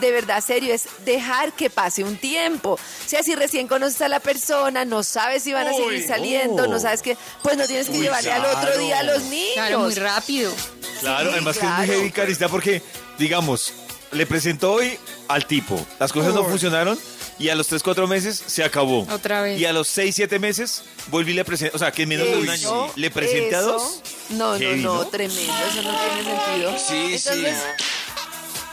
de 0.00 0.12
verdad 0.12 0.40
serio, 0.40 0.72
es 0.72 0.84
dejar 1.04 1.52
que 1.54 1.70
pase 1.70 2.04
un 2.04 2.16
tiempo. 2.16 2.74
O 2.74 2.78
sea, 3.08 3.24
si 3.24 3.34
recién 3.34 3.66
conoces 3.66 4.00
a 4.02 4.08
la 4.08 4.20
persona, 4.20 4.84
no 4.84 5.02
sabes 5.02 5.42
si 5.42 5.52
van 5.52 5.66
a 5.66 5.72
seguir 5.72 5.88
Uy, 5.88 6.02
saliendo, 6.06 6.68
no. 6.68 6.78
sabes 6.78 7.02
que, 7.02 7.16
pues 7.42 7.56
no 7.56 7.66
tienes 7.66 7.88
que 7.88 7.96
Uy, 7.96 8.02
llevarle 8.02 8.30
al 8.30 8.44
otro 8.44 8.78
día 8.78 9.00
a 9.00 9.02
los 9.02 9.24
niños. 9.24 9.54
Claro, 9.54 9.80
muy 9.80 9.94
rápido. 9.96 10.52
Claro, 11.00 11.30
Sí, 11.30 11.34
además 11.34 11.58
que 11.58 11.66
es 11.66 11.72
muy 11.72 11.86
heavy, 11.88 12.12
Carista, 12.12 12.48
porque, 12.48 12.80
digamos, 13.18 13.72
le 14.12 14.24
presentó 14.24 14.74
hoy 14.74 14.96
al 15.26 15.46
tipo, 15.46 15.84
las 15.98 16.12
cosas 16.12 16.32
no 16.32 16.44
funcionaron 16.44 16.96
y 17.38 17.48
a 17.48 17.54
los 17.54 17.66
3, 17.68 17.82
4 17.82 18.06
meses 18.08 18.42
se 18.46 18.64
acabó. 18.64 19.06
Otra 19.10 19.42
vez. 19.42 19.60
Y 19.60 19.64
a 19.64 19.72
los 19.72 19.88
6, 19.88 20.14
7 20.14 20.38
meses 20.38 20.82
volví 21.10 21.32
y 21.32 21.34
le 21.34 21.44
presenté, 21.44 21.74
o 21.74 21.78
sea, 21.78 21.92
que 21.92 22.02
en 22.02 22.08
menos 22.10 22.26
de 22.26 22.36
un 22.38 22.48
Eso, 22.50 22.84
año 22.84 22.92
le 22.96 23.10
presenté 23.10 23.54
a 23.56 23.60
eso. 23.60 23.72
dos. 23.72 24.00
No, 24.30 24.58
Heavy, 24.58 24.82
no, 24.82 24.94
no, 24.94 25.04
¿no? 25.04 25.08
tremendo, 25.08 25.52
eso 25.70 25.82
no 25.82 25.98
tiene 25.98 26.36
sentido. 26.38 26.78
Sí, 26.78 27.18
sí. 27.18 27.28
Entonces, 27.28 27.56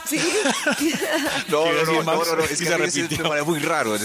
sí. 0.08 0.18
No, 1.48 1.64
¿Qué 1.64 1.70
iba 1.70 1.80
a 1.82 1.84
no, 1.84 1.92
no, 1.92 2.02
no, 2.02 2.24
no, 2.24 2.36
no, 2.36 2.42
es 2.44 2.48
que 2.50 2.56
se 2.56 2.74
a 2.74 2.78
mí 2.78 2.84
repitió. 2.86 3.22
me 3.22 3.28
parece 3.28 3.46
muy 3.46 3.58
raro. 3.60 3.96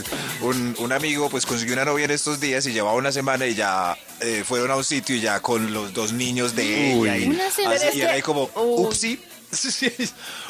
Un, 0.42 0.76
un 0.80 0.92
amigo 0.92 1.30
pues 1.30 1.46
consiguió 1.46 1.74
una 1.74 1.86
novia 1.86 2.06
en 2.06 2.12
estos 2.12 2.40
días 2.40 2.66
y 2.68 2.72
llevaba 2.74 2.96
una 2.96 3.12
semana 3.12 3.46
y 3.48 3.56
ya 3.56 3.98
eh, 4.20 4.44
fueron 4.48 4.72
a 4.72 4.76
un 4.76 4.84
sitio 4.84 5.16
y 5.16 5.22
ya 5.22 5.40
con 5.42 5.74
los 5.74 5.94
dos 5.94 6.14
niños 6.14 6.56
de 6.56 6.96
Uy. 6.98 7.10
ella. 7.10 7.18
Y, 7.18 7.28
Una 7.30 7.52
semana. 7.52 7.76
así, 7.76 7.86
Pero 7.86 7.90
es 7.92 7.96
y 7.96 8.02
era 8.02 8.10
que- 8.10 8.16
ahí 8.16 8.22
como, 8.22 8.50
Uy. 8.56 8.86
upsi. 8.86 9.22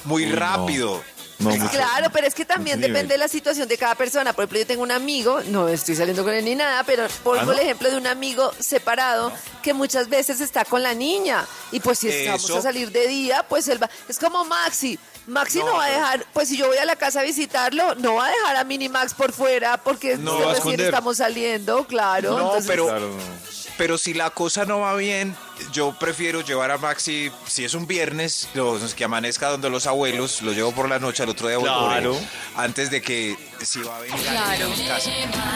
Muy 0.06 0.25
Uy, 0.25 0.30
no. 0.30 0.36
rápido. 0.36 1.03
No, 1.42 1.50
mucho. 1.50 1.70
Claro, 1.72 2.10
pero 2.12 2.28
es 2.28 2.34
que 2.34 2.46
también 2.46 2.80
depende 2.80 3.00
nivel. 3.04 3.08
de 3.10 3.18
la 3.18 3.28
situación 3.28 3.68
de 3.68 3.78
cada 3.78 3.96
persona. 3.96 4.34
Por 4.34 4.44
ejemplo, 4.44 4.60
yo 4.60 4.68
tengo 4.68 4.84
un 4.84 4.92
amigo, 4.92 5.42
no 5.48 5.68
estoy 5.68 5.96
saliendo 5.96 6.24
con 6.24 6.34
él 6.34 6.46
ni 6.46 6.56
nada, 6.56 6.84
pero 6.84 7.08
pongo 7.24 7.40
¿Ah, 7.40 7.44
no? 7.46 7.52
el 7.54 7.60
ejemplo 7.60 7.90
de 7.90 7.98
un 7.98 8.08
amigo 8.08 8.52
separado 8.60 9.32
que 9.62 9.74
muchas 9.74 10.10
veces 10.10 10.42
está 10.42 10.66
con 10.66 10.84
la 10.84 10.94
niña. 10.94 11.46
Y 11.72 11.80
pues 11.80 12.00
si 12.00 12.26
vamos 12.28 12.44
Eso. 12.46 12.58
a 12.58 12.62
salir 12.62 12.92
de 12.92 13.08
día, 13.08 13.46
pues 13.48 13.68
él 13.68 13.82
va. 13.82 13.90
Es 14.08 14.18
como 14.20 14.44
Maxi. 14.46 14.98
Maxi 15.28 15.60
no, 15.60 15.66
No, 15.68 15.74
va 15.76 15.86
a 15.86 15.90
dejar, 15.90 16.26
pues 16.34 16.50
si 16.50 16.58
yo 16.58 16.66
voy 16.68 16.78
a 16.78 16.86
la 16.86 16.96
casa 16.96 17.20
a 17.20 17.24
visitarlo, 17.24 17.94
no 17.96 18.16
va 18.16 18.26
a 18.26 18.30
dejar 18.30 18.56
a 18.56 18.64
Mini 18.64 18.90
Max 18.90 19.14
por 19.14 19.32
fuera 19.32 19.78
porque 19.78 20.18
recién 20.18 20.80
estamos 20.80 21.18
saliendo, 21.18 21.86
claro. 21.86 22.32
No, 22.32 22.40
entonces- 22.40 22.66
pero- 22.68 22.88
Claro, 22.88 23.08
no. 23.10 23.61
Pero 23.82 23.98
si 23.98 24.14
la 24.14 24.30
cosa 24.30 24.64
no 24.66 24.82
va 24.82 24.94
bien, 24.96 25.36
yo 25.74 25.96
prefiero 26.00 26.42
llevar 26.42 26.70
a 26.70 26.78
Maxi, 26.78 27.32
si 27.48 27.66
es 27.66 27.74
un 27.74 27.88
viernes, 27.88 28.48
los 28.54 28.94
que 28.94 29.04
amanezca 29.06 29.50
donde 29.50 29.72
los 29.72 29.88
abuelos, 29.88 30.44
lo 30.44 30.54
llevo 30.54 30.72
por 30.72 30.88
la 30.88 31.00
noche, 31.00 31.24
al 31.24 31.30
otro 31.30 31.48
día 31.48 31.58
volveré, 31.58 31.80
Claro. 31.88 32.16
antes 32.58 32.92
de 32.92 33.02
que 33.02 33.36
si 33.66 33.82
va 33.82 33.98
a 33.98 34.02
venir 34.02 34.22
Claro. 34.22 34.66
a 34.68 34.70
mi 34.78 34.86
casa. 34.86 35.10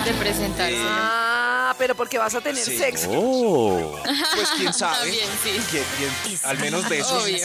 De 0.06 0.14
presentarse. 0.20 0.76
Ah, 0.82 1.76
pero 1.78 1.94
porque 1.94 2.18
vas 2.18 2.34
a 2.34 2.42
tener 2.42 2.66
Sí. 2.66 2.76
sexo. 2.80 3.10
Oh. 3.12 4.02
Pues 4.34 4.50
quién 4.58 4.74
sabe. 4.74 4.98
También, 5.02 5.30
sí. 5.44 5.62
¿Quién- 5.70 5.84
quién- 6.26 6.40
al 6.46 6.58
menos 6.58 6.84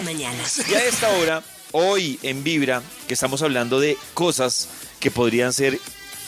mañanas. 0.02 0.62
Y 0.66 0.74
a 0.76 0.82
esta 0.82 1.10
hora, 1.10 1.42
hoy 1.72 2.18
en 2.22 2.42
Vibra, 2.42 2.80
que 3.06 3.12
estamos 3.12 3.42
hablando 3.42 3.80
de 3.80 3.98
cosas 4.14 4.68
que 4.98 5.10
podrían 5.10 5.52
ser 5.52 5.78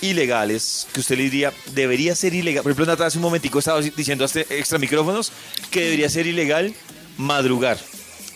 ilegales, 0.02 0.86
que 0.92 1.00
usted 1.00 1.16
le 1.16 1.22
diría, 1.24 1.52
debería 1.74 2.14
ser 2.14 2.34
ilegal. 2.34 2.62
Por 2.62 2.72
ejemplo, 2.72 2.86
Nata 2.92 3.06
hace 3.06 3.16
un 3.18 3.22
momentico 3.22 3.58
estaba 3.58 3.80
diciendo 3.80 4.24
hasta 4.24 4.40
extra 4.40 4.78
micrófonos 4.78 5.32
que 5.70 5.80
debería 5.84 6.08
ser 6.10 6.26
ilegal 6.26 6.74
madrugar. 7.16 7.78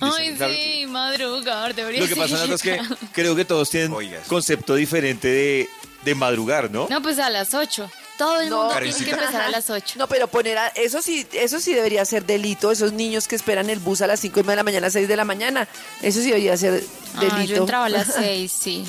Ay, 0.00 0.36
sí, 0.38 0.86
madrugar, 0.86 1.74
debería 1.74 2.00
Lo 2.02 2.08
que 2.08 2.16
pasa, 2.16 2.36
Nata, 2.38 2.54
es 2.54 2.62
que 2.62 2.80
creo 3.12 3.34
que 3.36 3.44
todos 3.44 3.68
tienen 3.70 3.92
Oigas. 3.92 4.26
concepto 4.28 4.74
diferente 4.74 5.28
de, 5.28 5.68
de 6.04 6.14
madrugar, 6.14 6.70
¿no? 6.70 6.86
No, 6.90 7.02
pues 7.02 7.18
a 7.18 7.28
las 7.30 7.52
8. 7.54 7.90
Todo 8.18 8.40
el 8.40 8.48
No. 8.48 8.62
mundo 8.64 8.74
tiene 8.74 8.86
que 8.92 8.94
Karencita. 8.96 9.20
empezar 9.20 9.40
a 9.42 9.50
las 9.50 9.68
8. 9.68 9.94
No, 9.98 10.06
pero 10.08 10.28
poner 10.28 10.56
a, 10.58 10.68
eso 10.68 11.02
sí, 11.02 11.26
eso 11.32 11.60
sí 11.60 11.74
debería 11.74 12.02
ser 12.04 12.24
delito. 12.24 12.70
Esos 12.72 12.92
niños 12.92 13.28
que 13.28 13.36
esperan 13.36 13.68
el 13.70 13.78
bus 13.78 14.00
a 14.02 14.06
las 14.06 14.20
5 14.20 14.42
de 14.42 14.56
la 14.56 14.62
mañana, 14.62 14.88
6 14.88 15.06
de 15.08 15.16
la 15.16 15.24
mañana, 15.24 15.68
eso 16.02 16.20
sí 16.20 16.26
debería 16.28 16.56
ser 16.56 16.72
delito. 17.18 17.34
Ah, 17.36 17.44
yo 17.44 17.56
entraba 17.56 17.86
a 17.86 17.88
las 17.90 18.14
6, 18.18 18.52
sí. 18.52 18.84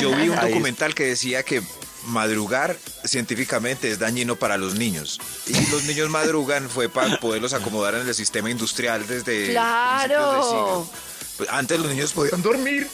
Yo 0.00 0.10
vi 0.16 0.28
un 0.30 0.38
Ahí 0.38 0.48
documental 0.50 0.94
que 0.96 1.04
decía 1.04 1.42
que 1.44 1.62
madrugar 2.06 2.76
científicamente 3.04 3.90
es 3.90 3.98
dañino 3.98 4.36
para 4.36 4.56
los 4.56 4.74
niños. 4.74 5.20
Y 5.46 5.52
los 5.70 5.84
niños 5.84 6.08
madrugan 6.10 6.68
fue 6.70 6.88
para 6.88 7.18
poderlos 7.20 7.52
acomodar 7.52 7.94
en 7.94 8.06
el 8.08 8.14
sistema 8.14 8.50
industrial 8.50 9.06
desde 9.06 9.50
Claro. 9.50 10.88
Pues 11.36 11.48
Antes 11.50 11.78
los 11.80 11.90
niños 11.90 12.12
podían 12.12 12.42
dormir. 12.42 12.88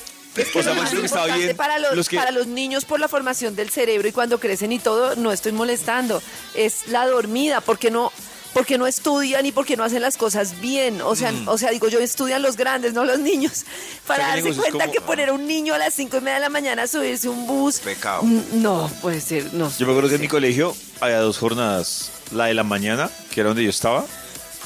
O 0.55 0.63
sea, 0.63 0.75
más 0.75 0.93
Es 0.93 1.11
lo 1.11 1.25
que 1.25 1.33
bien. 1.33 1.57
para 1.57 1.79
los, 1.79 1.95
los 1.97 2.09
que- 2.11 2.17
para 2.17 2.31
los 2.31 2.47
niños 2.47 2.85
por 2.85 3.01
la 3.01 3.09
formación 3.09 3.57
del 3.57 3.71
cerebro 3.71 4.07
y 4.07 4.13
cuando 4.13 4.39
crecen 4.39 4.71
y 4.71 4.79
todo, 4.79 5.17
no 5.17 5.33
estoy 5.33 5.53
molestando. 5.53 6.23
Es 6.55 6.89
la 6.89 7.07
dormida, 7.07 7.63
porque 7.63 7.91
no, 7.91 8.13
porque 8.57 8.79
no 8.79 8.87
estudian 8.87 9.45
y 9.45 9.53
porque 9.53 9.77
no 9.77 9.85
hacen 9.85 10.01
las 10.01 10.17
cosas 10.17 10.59
bien. 10.63 11.03
O 11.03 11.15
sea, 11.15 11.31
Mm. 11.31 11.47
o 11.47 11.59
sea, 11.59 11.71
digo 11.73 11.89
yo, 11.89 11.99
estudian 12.01 12.41
los 12.41 12.57
grandes, 12.57 12.95
no 12.95 13.05
los 13.05 13.19
niños. 13.19 13.67
Para 14.07 14.29
darse 14.29 14.55
cuenta 14.55 14.79
como- 14.87 14.93
que 14.95 15.01
poner 15.03 15.29
a 15.29 15.35
un 15.35 15.47
niño 15.47 15.75
a 15.75 15.79
las 15.79 15.93
cinco 15.93 16.17
y 16.17 16.21
media 16.23 16.37
de 16.37 16.41
la 16.41 16.49
mañana 16.49 16.85
a 16.85 16.87
subirse 16.87 17.29
un 17.29 17.47
bus. 17.47 17.81
Pecado. 17.81 18.23
No, 18.55 18.91
puede 19.03 19.21
ser, 19.21 19.53
no. 19.53 19.71
Yo 19.79 19.85
me 19.85 19.93
acuerdo 19.93 20.09
que 20.09 20.15
en 20.15 20.23
mi 20.23 20.29
colegio 20.29 20.75
había 21.01 21.19
dos 21.21 21.37
jornadas. 21.37 22.11
La 22.33 22.47
de 22.47 22.55
la 22.55 22.63
mañana, 22.65 23.11
que 23.31 23.41
era 23.41 23.49
donde 23.49 23.63
yo 23.63 23.69
estaba, 23.69 24.07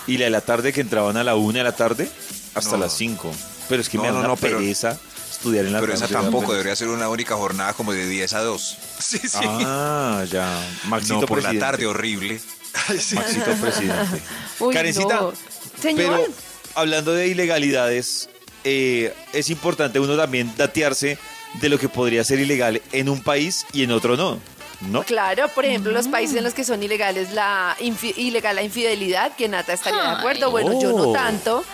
y 0.07 0.19
la 0.19 0.27
de 0.27 0.31
la 0.31 0.41
tarde, 0.41 0.73
que 0.73 0.83
entraban 0.83 1.17
a 1.17 1.25
la 1.25 1.35
una 1.35 1.59
de 1.59 1.65
la 1.65 1.73
tarde 1.75 2.09
hasta 2.55 2.77
No. 2.77 2.85
las 2.85 2.93
cinco. 2.97 3.33
Pero 3.69 3.83
es 3.83 3.89
que 3.89 3.97
No, 3.97 4.05
me 4.05 4.09
da 4.11 4.15
no, 4.15 4.19
una 4.21 4.29
no, 4.29 4.37
pero- 4.37 4.59
pereza 4.59 5.01
estudiar 5.33 5.65
en 5.67 5.73
la 5.73 5.81
Pero 5.81 5.95
esa 5.95 6.07
tarde. 6.07 6.23
tampoco 6.23 6.53
debería 6.53 6.77
ser 6.77 6.89
una 6.89 7.09
única 7.09 7.35
jornada 7.35 7.73
como 7.73 7.93
de 7.93 8.07
10 8.07 8.35
a 8.35 8.41
2. 8.43 8.77
Sí, 9.01 9.19
sí. 9.19 9.39
Ah, 9.43 10.23
ya. 10.31 10.63
Maxito 10.85 11.15
no, 11.15 11.21
por 11.23 11.39
presidente. 11.39 11.61
la 11.61 11.67
tarde, 11.73 11.87
horrible. 11.87 12.41
Ay, 12.89 12.99
sí. 12.99 13.15
Maxito 13.17 13.53
presidente. 13.61 14.23
Uy, 14.61 14.75
Karencita, 14.75 15.15
no. 15.21 15.33
Señor. 15.81 15.97
pero 15.97 16.27
hablando 16.75 17.13
de 17.13 17.29
ilegalidades, 17.29 18.29
eh, 18.65 19.15
es 19.33 19.51
importante 19.51 19.99
uno 20.01 20.17
también 20.17 20.53
datearse 20.57 21.19
de 21.55 21.69
lo 21.69 21.79
que 21.79 21.89
podría 21.89 22.23
ser 22.25 22.39
ilegal 22.39 22.81
en 22.93 23.09
un 23.09 23.23
país 23.23 23.67
y 23.73 23.83
en 23.83 23.91
otro 23.93 24.17
no. 24.17 24.39
¿No? 24.83 25.03
Claro, 25.03 25.47
por 25.55 25.67
ejemplo, 25.67 25.93
los 25.93 26.09
países 26.09 26.37
en 26.37 26.45
los 26.45 26.55
que 26.55 26.65
son 26.65 26.83
ilegales 26.83 27.33
la 27.33 27.77
ilegal 28.17 28.57
la 28.57 28.63
infidelidad, 28.63 29.37
que 29.37 29.47
Nata 29.47 29.75
estaría 29.75 30.01
de 30.01 30.09
acuerdo. 30.09 30.51
Bueno, 30.51 30.81
yo 30.81 30.93
no 30.93 31.09
Oh. 31.11 31.13
tanto. 31.13 31.65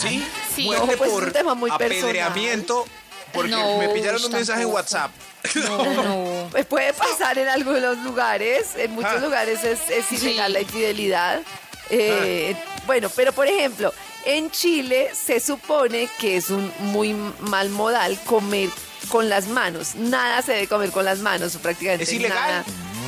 Sí, 0.00 0.20
Sí. 0.56 0.64
muerte 0.64 0.80
No, 0.92 0.98
pues 0.98 1.08
es 1.10 1.14
por 1.14 1.24
un 1.24 1.32
tema 1.32 1.54
muy 1.54 1.70
personal. 1.70 1.98
apedreamiento. 2.10 2.84
Porque 3.32 3.50
No, 3.50 3.78
me 3.78 3.88
pillaron 3.90 4.24
un 4.24 4.32
mensaje 4.32 4.62
en. 4.62 4.68
WhatsApp. 4.68 5.12
No, 5.54 5.84
no. 6.02 6.48
Pues 6.50 6.66
puede 6.66 6.92
pasar 6.92 7.38
en 7.38 7.48
algunos 7.48 7.98
lugares, 7.98 8.70
en 8.76 8.92
muchos 8.92 9.12
Ah. 9.16 9.20
lugares 9.20 9.62
es, 9.64 9.78
es 9.90 10.10
ilegal 10.22 10.48
Sí. 10.48 10.52
la 10.54 10.60
infidelidad. 10.60 11.42
Eh, 11.90 12.56
Bueno, 12.86 13.08
pero 13.16 13.32
por 13.32 13.46
ejemplo, 13.46 13.92
en 14.26 14.50
Chile 14.50 15.10
se 15.14 15.40
supone 15.40 16.08
que 16.18 16.36
es 16.36 16.50
un 16.50 16.70
muy 16.80 17.14
mal 17.40 17.70
modal 17.70 18.18
comer 18.26 18.68
con 19.08 19.28
las 19.30 19.46
manos. 19.48 19.94
Nada 19.94 20.42
se 20.42 20.52
debe 20.52 20.66
comer 20.68 20.90
con 20.90 21.04
las 21.06 21.18
manos, 21.20 21.56
prácticamente. 21.56 22.04
¿Es 22.04 22.12
ilegal? 22.12 22.36
nada. 22.38 22.64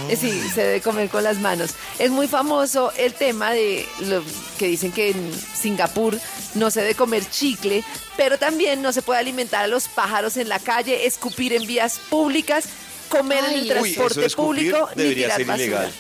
Eh, 0.08 0.16
Sí, 0.16 0.48
se 0.54 0.62
debe 0.62 0.80
comer 0.80 1.08
con 1.08 1.22
las 1.25 1.38
manos. 1.38 1.70
Es 1.98 2.10
muy 2.10 2.28
famoso 2.28 2.92
el 2.96 3.14
tema 3.14 3.50
de 3.52 3.86
lo 4.00 4.22
que 4.58 4.66
dicen 4.68 4.92
que 4.92 5.10
en 5.10 5.32
Singapur 5.54 6.18
no 6.54 6.70
se 6.70 6.80
debe 6.80 6.94
comer 6.94 7.28
chicle, 7.28 7.82
pero 8.16 8.38
también 8.38 8.82
no 8.82 8.92
se 8.92 9.02
puede 9.02 9.20
alimentar 9.20 9.64
a 9.64 9.66
los 9.68 9.88
pájaros 9.88 10.36
en 10.36 10.48
la 10.48 10.58
calle, 10.58 11.06
escupir 11.06 11.52
en 11.52 11.66
vías 11.66 11.98
públicas, 12.10 12.64
comer 13.08 13.44
en 13.44 13.54
el 13.60 13.78
Uy, 13.80 13.90
eso 13.92 14.06
transporte 14.06 14.30
público 14.30 14.88
ni 14.96 15.14
tirar 15.14 15.36
ser 15.36 15.46
basura. 15.46 15.64
ilegal. 15.66 15.92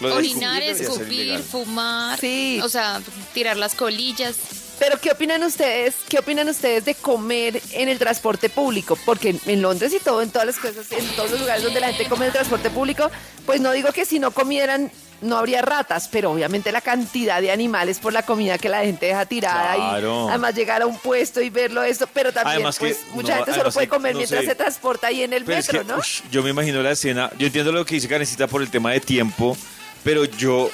Lo 0.00 0.08
de 0.10 0.14
Orinar, 0.14 0.62
escupir, 0.62 1.38
fumar. 1.40 2.18
Sí. 2.20 2.60
O 2.62 2.68
sea, 2.68 3.00
tirar 3.34 3.56
las 3.56 3.74
colillas. 3.74 4.36
Pero 4.78 5.00
¿qué 5.00 5.10
opinan 5.10 5.42
ustedes? 5.42 5.96
¿Qué 6.08 6.18
opinan 6.20 6.48
ustedes 6.48 6.84
de 6.84 6.94
comer 6.94 7.60
en 7.72 7.88
el 7.88 7.98
transporte 7.98 8.48
público? 8.48 8.96
Porque 9.04 9.36
en- 9.46 9.60
Londres 9.62 9.92
y 9.92 9.98
todo, 9.98 10.22
en 10.22 10.30
todas 10.30 10.46
las 10.46 10.56
cosas, 10.56 10.90
en 10.92 11.04
todos 11.16 11.32
los 11.32 11.40
lugares 11.40 11.64
donde 11.64 11.80
la 11.80 11.88
gente 11.88 12.04
come 12.08 12.24
en 12.24 12.28
el 12.28 12.32
transporte 12.32 12.70
público, 12.70 13.10
pues 13.44 13.60
no 13.60 13.72
digo 13.72 13.92
que 13.92 14.04
si 14.04 14.18
no 14.18 14.30
comieran 14.30 14.90
no 15.20 15.36
habría 15.36 15.62
ratas, 15.62 16.06
pero 16.06 16.30
obviamente 16.30 16.70
la 16.70 16.80
cantidad 16.80 17.40
de 17.42 17.50
animales 17.50 17.98
por 17.98 18.12
la 18.12 18.22
comida 18.22 18.56
que 18.56 18.68
la 18.68 18.82
gente 18.82 19.06
deja 19.06 19.26
tirada 19.26 19.74
Claro. 19.74 20.26
y 20.26 20.28
además 20.28 20.54
llegar 20.54 20.80
a 20.82 20.86
un 20.86 20.96
puesto 20.96 21.40
y 21.40 21.50
verlo 21.50 21.82
eso, 21.82 22.06
pero 22.14 22.32
también 22.32 22.54
Además 22.58 22.78
que, 22.78 22.86
pues 22.86 22.98
mucha 23.14 23.32
no, 23.36 23.44
gente 23.44 23.58
solo 23.58 23.72
puede 23.72 23.86
que, 23.88 23.90
comer 23.90 24.12
no 24.12 24.18
mientras 24.18 24.42
sé. 24.42 24.46
se 24.46 24.54
transporta 24.54 25.08
ahí 25.08 25.24
en 25.24 25.32
el 25.32 25.44
Pero 25.44 25.58
es 25.58 25.66
metro, 25.72 25.84
que, 25.84 25.92
¿no? 25.92 25.98
ush, 25.98 26.20
yo 26.30 26.44
me 26.44 26.50
imagino 26.50 26.80
la 26.84 26.92
escena. 26.92 27.32
Yo 27.36 27.48
entiendo 27.48 27.72
lo 27.72 27.84
que 27.84 27.96
dice 27.96 28.06
Karencita 28.06 28.46
por 28.46 28.62
el 28.62 28.70
tema 28.70 28.92
de 28.92 29.00
tiempo, 29.00 29.56
pero 30.04 30.24
yo 30.24 30.70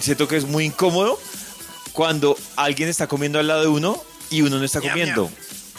siento 0.00 0.26
que 0.28 0.38
es 0.38 0.46
muy 0.46 0.64
incómodo 0.64 1.20
cuando 1.94 2.36
alguien 2.56 2.90
está 2.90 3.06
comiendo 3.06 3.38
al 3.38 3.46
lado 3.46 3.62
de 3.62 3.68
uno 3.68 4.02
y 4.28 4.42
uno 4.42 4.58
no 4.58 4.64
está 4.64 4.80
comiendo. 4.82 5.30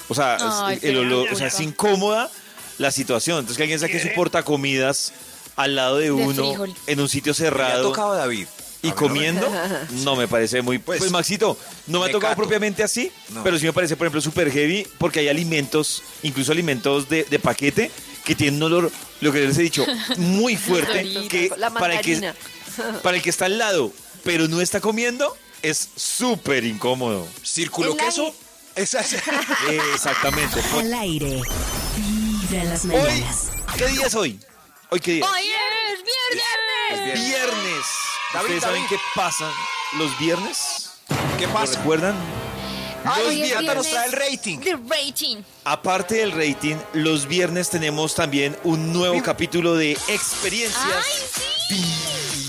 O 0.09 0.15
sea, 0.15 0.37
Ay, 0.65 0.79
el 0.81 0.97
olor, 0.97 1.27
o 1.31 1.35
sea, 1.35 1.47
es 1.47 1.59
incómoda 1.59 2.31
la 2.79 2.89
situación. 2.89 3.39
Entonces 3.39 3.57
que 3.57 3.63
alguien 3.63 3.79
saque 3.79 3.99
su 3.99 4.09
portacomidas 4.15 5.13
al 5.55 5.75
lado 5.75 5.97
de 5.97 6.11
uno 6.11 6.33
frijol. 6.49 6.73
en 6.87 6.99
un 6.99 7.09
sitio 7.09 7.31
Me 7.31 7.33
ha 7.33 7.35
cerrado 7.35 7.83
tocado 7.89 8.15
David. 8.15 8.47
y 8.81 8.91
comiendo, 8.91 9.49
no 10.03 10.15
me 10.15 10.27
parece 10.27 10.61
muy... 10.61 10.77
Pues, 10.79 10.99
Pues, 10.99 11.11
Maxito, 11.11 11.57
no 11.87 11.99
me 11.99 12.05
ha 12.05 12.11
tocado 12.11 12.31
cato. 12.31 12.41
propiamente 12.41 12.83
así, 12.83 13.11
No. 13.29 13.43
pero 13.43 13.57
sí 13.57 13.65
me 13.65 13.73
parece, 13.73 13.95
por 13.95 14.05
ejemplo, 14.07 14.21
súper 14.21 14.51
heavy 14.51 14.87
porque 14.97 15.19
hay 15.21 15.27
alimentos, 15.29 16.03
incluso 16.23 16.51
alimentos 16.51 17.09
de, 17.09 17.23
de 17.23 17.39
paquete, 17.39 17.89
que 18.23 18.35
tienen 18.35 18.55
un 18.61 18.63
olor, 18.73 18.91
lo 19.21 19.31
que 19.31 19.39
les 19.47 19.57
he 19.57 19.61
dicho, 19.63 19.85
muy 20.17 20.55
fuerte, 20.57 21.27
que 21.29 21.51
la 21.57 21.71
para 21.71 21.95
el 21.95 22.01
que, 22.01 22.33
para 23.01 23.17
el 23.17 23.23
que 23.23 23.29
está 23.29 23.45
al 23.45 23.57
lado, 23.57 23.91
pero 24.23 24.47
no 24.47 24.61
está 24.61 24.81
comiendo, 24.81 25.35
es 25.69 25.89
súper 25.95 26.63
incómodo. 26.63 27.27
¿Círculo 27.43 27.95
queso? 27.97 28.33
Exactamente. 28.75 30.59
Al 30.79 30.93
aire. 30.93 31.41
Vibra 31.95 32.61
en 32.61 32.69
las 32.69 32.85
Hoy. 32.85 33.25
¿qué 33.77 33.87
día 33.87 34.05
es 34.07 34.15
hoy? 34.15 34.39
¿Hoy 34.89 34.99
qué 34.99 35.11
día? 35.13 35.25
¡Hoy 35.25 35.41
es 35.91 36.03
viernes! 36.03 37.29
Viernes. 37.29 37.85
David, 38.33 38.43
¿Ustedes 38.45 38.63
saben 38.63 38.83
David. 38.83 38.95
qué 38.95 38.97
pasa 39.15 39.51
los 39.97 40.17
viernes? 40.19 40.91
¿Qué 41.39 41.47
¿Lo 41.47 41.53
pasa? 41.53 41.77
recuerdan? 41.79 42.15
Ay, 43.05 43.23
Hoy 43.27 43.41
es 43.41 43.47
Diana 43.49 43.73
nos 43.75 43.85
viernes. 43.85 43.91
trae 43.91 44.05
el 44.07 44.11
rating. 44.31 44.59
The 44.59 44.75
rating. 44.87 45.37
Aparte 45.63 46.15
del 46.15 46.31
rating, 46.31 46.75
los 46.93 47.27
viernes 47.27 47.69
tenemos 47.69 48.15
también 48.15 48.57
un 48.63 48.91
nuevo 48.93 49.21
capítulo 49.23 49.75
de 49.75 49.91
experiencias. 50.07 50.83
¡Ay, 50.85 51.27
sí! 51.67 51.85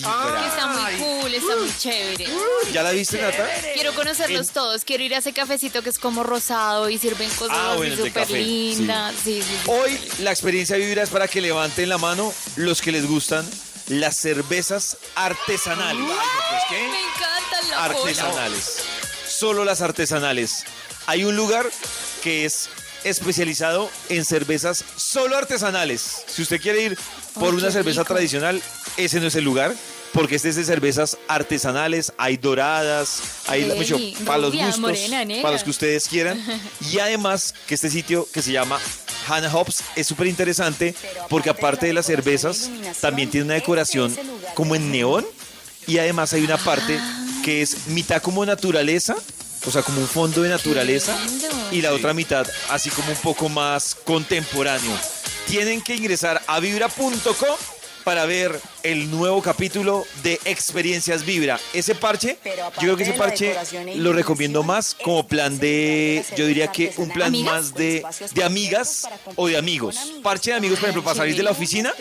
Que 0.03 0.47
está 0.47 0.67
muy 0.69 0.93
cool, 0.99 1.16
está 1.37 1.57
muy 1.57 1.71
chévere. 1.79 2.27
¿Ya 2.73 2.83
la 2.83 2.91
viste, 2.93 3.21
Nata? 3.21 3.49
Quiero 3.75 3.95
conocerlos 3.95 4.49
En- 4.49 4.55
todos. 4.55 4.85
Quiero 4.85 5.03
ir 5.05 5.15
a 5.15 5.19
ese 5.19 5.33
cafecito 5.33 5.83
que 5.83 5.91
es 5.91 5.99
como 5.99 6.23
rosado 6.23 6.89
y 6.91 6.99
sirven 6.99 7.29
cosas 7.31 7.57
Ah, 7.59 7.75
bueno, 7.77 7.97
súper 7.97 8.31
lindas. 8.31 9.15
Sí, 9.23 9.43
sí, 9.43 9.49
sí. 9.65 9.71
Hoy 9.71 9.99
la 10.21 10.31
experiencia 10.31 10.77
vibra 10.77 11.03
es 11.03 11.11
para 11.11 11.29
que 11.29 11.41
levanten 11.41 11.89
la 11.89 11.99
mano 11.99 12.33
los 12.57 12.81
que 12.83 12.93
les 12.93 13.07
gustan 13.07 13.49
las 13.89 14.17
cervezas 14.17 14.97
artesanales. 15.15 16.03
Me 16.71 16.87
encanta 16.87 17.63
la 17.71 17.93
foto. 17.93 18.01
Artesanales. 18.03 18.77
Solo 19.29 19.65
las 19.65 19.81
artesanales. 19.81 20.65
Hay 21.07 21.25
un 21.25 21.37
lugar 21.37 21.69
que 22.23 22.45
es 22.45 22.69
especializado 23.05 23.89
en 24.09 24.25
cervezas 24.25 24.85
solo 24.97 25.37
artesanales. 25.37 26.25
Si 26.27 26.43
usted 26.43 26.61
quiere 26.61 26.83
ir 26.83 26.99
por 27.35 27.51
Ay, 27.53 27.59
una 27.61 27.71
cerveza 27.71 28.01
rico. 28.01 28.15
tradicional, 28.15 28.61
ese 28.97 29.21
no 29.21 29.29
es 29.29 29.35
el 29.37 29.45
lugar. 29.45 29.73
Porque 30.13 30.37
este 30.37 30.49
es 30.49 30.57
de 30.57 30.65
cervezas 30.65 31.19
artesanales, 31.29 32.13
hay 32.17 32.37
doradas, 32.37 33.21
hay 33.47 33.65
mucho, 33.67 33.99
para 34.25 34.39
los 34.39 34.55
gustos, 34.55 34.79
morena, 34.79 35.43
para 35.43 35.53
los 35.53 35.65
que 35.65 35.71
ustedes 35.71 36.09
quieran. 36.09 36.43
Y 36.91 36.99
además 36.99 37.55
que 37.67 37.75
este 37.75 37.91
sitio 37.91 38.27
que 38.33 38.41
se 38.41 38.53
llama 38.53 38.81
Hannah 39.29 39.55
Hops 39.55 39.83
es 39.95 40.07
súper 40.07 40.27
interesante 40.27 40.95
porque 41.29 41.51
aparte 41.51 41.87
de 41.87 41.93
las 41.93 42.07
cervezas, 42.07 42.71
también 43.01 43.31
tiene 43.31 43.45
una 43.47 43.55
decoración 43.55 44.17
como 44.55 44.75
en 44.75 44.91
neón 44.91 45.27
y 45.87 45.99
además 45.99 46.33
hay 46.33 46.45
una 46.45 46.59
parte 46.59 46.99
que 47.45 47.63
es 47.63 47.89
mitad 47.89 48.21
como 48.23 48.45
naturaleza, 48.45 49.17
o 49.67 49.71
sea, 49.71 49.83
como 49.83 50.01
un 50.01 50.09
fondo 50.09 50.43
de 50.43 50.49
naturaleza, 50.49 51.17
y 51.71 51.81
la 51.81 51.93
otra 51.93 52.13
mitad 52.13 52.47
así 52.71 52.91
como 52.91 53.11
un 53.11 53.19
poco 53.19 53.49
más 53.49 53.95
contemporáneo. 53.95 54.97
Tienen 55.47 55.81
que 55.81 55.95
ingresar 55.95 56.43
a 56.47 56.59
vibra.com 56.59 57.57
para 58.07 58.25
ver 58.25 58.57
el 58.85 59.11
nuevo 59.11 59.43
capítulo 59.43 60.07
de 60.23 60.39
Experiencias 60.45 61.25
Vibra. 61.25 61.59
Ese 61.73 61.97
parche, 61.97 62.39
yo 62.45 62.79
creo 62.79 62.97
que 62.97 63.03
ese 63.03 63.15
parche 63.15 63.57
lo 63.97 64.13
recomiendo 64.13 64.63
más 64.63 64.95
como 64.95 65.27
plan 65.27 65.59
de, 65.59 66.25
yo 66.37 66.47
diría 66.47 66.69
que 66.69 66.95
un 66.99 67.11
plan 67.11 67.27
¿Amigas? 67.27 67.53
más 67.53 67.75
de, 67.75 68.07
de 68.33 68.45
amigas 68.45 69.09
o 69.35 69.49
de 69.49 69.57
amigos. 69.57 70.13
Parche 70.23 70.53
de 70.53 70.57
amigos, 70.57 70.79
por 70.79 70.89
ejemplo, 70.89 71.03
para 71.03 71.17
salir 71.17 71.37
de 71.37 71.43
la 71.43 71.51
oficina, 71.51 71.93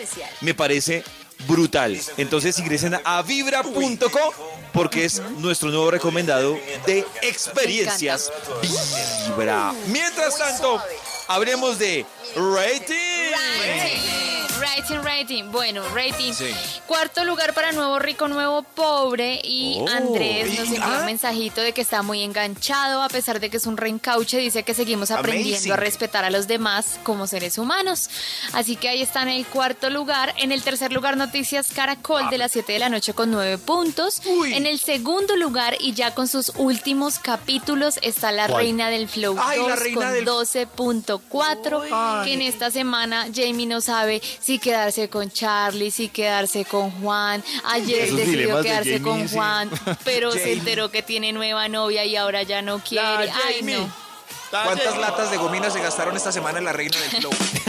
me 0.42 0.54
parece 0.54 1.02
brutal. 1.48 2.00
Entonces 2.18 2.56
ingresen 2.60 2.96
a 3.02 3.22
vibra.com 3.22 4.32
porque 4.72 5.06
es 5.06 5.20
nuestro 5.38 5.70
nuevo 5.70 5.90
recomendado 5.90 6.56
de 6.86 7.04
experiencias 7.22 8.30
Vibra. 8.62 9.74
Mientras 9.88 10.38
tanto, 10.38 10.80
hablemos 11.26 11.80
de 11.80 12.06
rating. 12.36 14.25
Rating, 14.60 14.98
rating. 15.02 15.44
Bueno, 15.52 15.82
rating. 15.94 16.32
Sí. 16.32 16.46
Cuarto 16.86 17.24
lugar 17.24 17.52
para 17.52 17.72
Nuevo 17.72 17.98
Rico, 17.98 18.28
Nuevo 18.28 18.62
Pobre. 18.62 19.40
Y 19.44 19.78
Oh. 19.80 19.88
Andrés 19.88 20.48
nos 20.58 20.68
envió 20.68 20.82
Ah. 20.84 20.98
un 21.00 21.06
mensajito 21.06 21.60
de 21.60 21.72
que 21.72 21.80
está 21.82 22.02
muy 22.02 22.22
enganchado, 22.22 23.02
a 23.02 23.08
pesar 23.08 23.40
de 23.40 23.50
que 23.50 23.56
es 23.58 23.66
un 23.66 23.76
reencauche. 23.76 24.38
Dice 24.38 24.62
que 24.62 24.72
seguimos 24.74 25.10
aprendiendo 25.10 25.56
Amazing. 25.56 25.72
a 25.72 25.76
respetar 25.76 26.24
a 26.24 26.30
los 26.30 26.46
demás 26.46 26.98
como 27.02 27.26
seres 27.26 27.58
humanos. 27.58 28.08
Así 28.52 28.76
que 28.76 28.88
ahí 28.88 29.02
está 29.02 29.22
en 29.22 29.28
el 29.28 29.46
cuarto 29.46 29.90
lugar. 29.90 30.34
En 30.38 30.52
el 30.52 30.62
tercer 30.62 30.92
lugar, 30.92 31.16
Noticias 31.16 31.68
Caracol 31.74 32.30
de 32.30 32.38
las 32.38 32.52
7 32.52 32.72
de 32.72 32.78
la 32.78 32.88
noche 32.88 33.12
con 33.14 33.30
9 33.30 33.58
puntos. 33.58 34.22
En 34.44 34.66
el 34.66 34.78
segundo 34.78 35.36
lugar, 35.36 35.76
y 35.80 35.92
ya 35.92 36.14
con 36.14 36.28
sus 36.28 36.52
últimos 36.56 37.18
capítulos, 37.18 37.98
está 38.02 38.32
la 38.32 38.46
¿Cuál? 38.46 38.62
Reina 38.62 38.88
del 38.90 39.08
Flow 39.08 39.36
Ay, 39.38 39.58
la 39.60 39.68
2 39.70 39.78
Reina 39.80 40.00
con 40.00 40.12
del- 40.14 40.24
12.4. 40.24 41.82
Que 42.24 42.32
en 42.32 42.42
esta 42.42 42.70
semana 42.70 43.26
Jamie 43.34 43.66
no 43.66 43.80
sabe 43.80 44.22
si 44.46 44.60
quedarse 44.60 45.08
con 45.08 45.28
Charlie, 45.28 45.90
si 45.90 46.08
quedarse 46.08 46.64
con 46.64 46.92
Juan. 46.92 47.42
Ayer 47.64 48.04
Esos 48.04 48.16
decidió 48.16 48.58
de 48.58 48.62
quedarse 48.62 48.98
Jamie, 49.00 49.02
con 49.02 49.28
sí. 49.28 49.34
Juan, 49.34 49.70
pero 50.04 50.30
se 50.30 50.52
enteró 50.52 50.88
que 50.88 51.02
tiene 51.02 51.32
nueva 51.32 51.66
novia 51.66 52.04
y 52.04 52.14
ahora 52.14 52.44
ya 52.44 52.62
no 52.62 52.78
quiere. 52.78 53.28
Ay, 53.28 53.62
no. 53.62 54.05
¿Cuántas 54.50 54.96
latas 54.98 55.30
de 55.30 55.36
gomina 55.36 55.70
se 55.70 55.80
gastaron 55.80 56.16
esta 56.16 56.30
semana 56.32 56.58
en 56.58 56.64
la 56.64 56.72
reina 56.72 56.96
del 56.98 57.10
flow? 57.22 57.32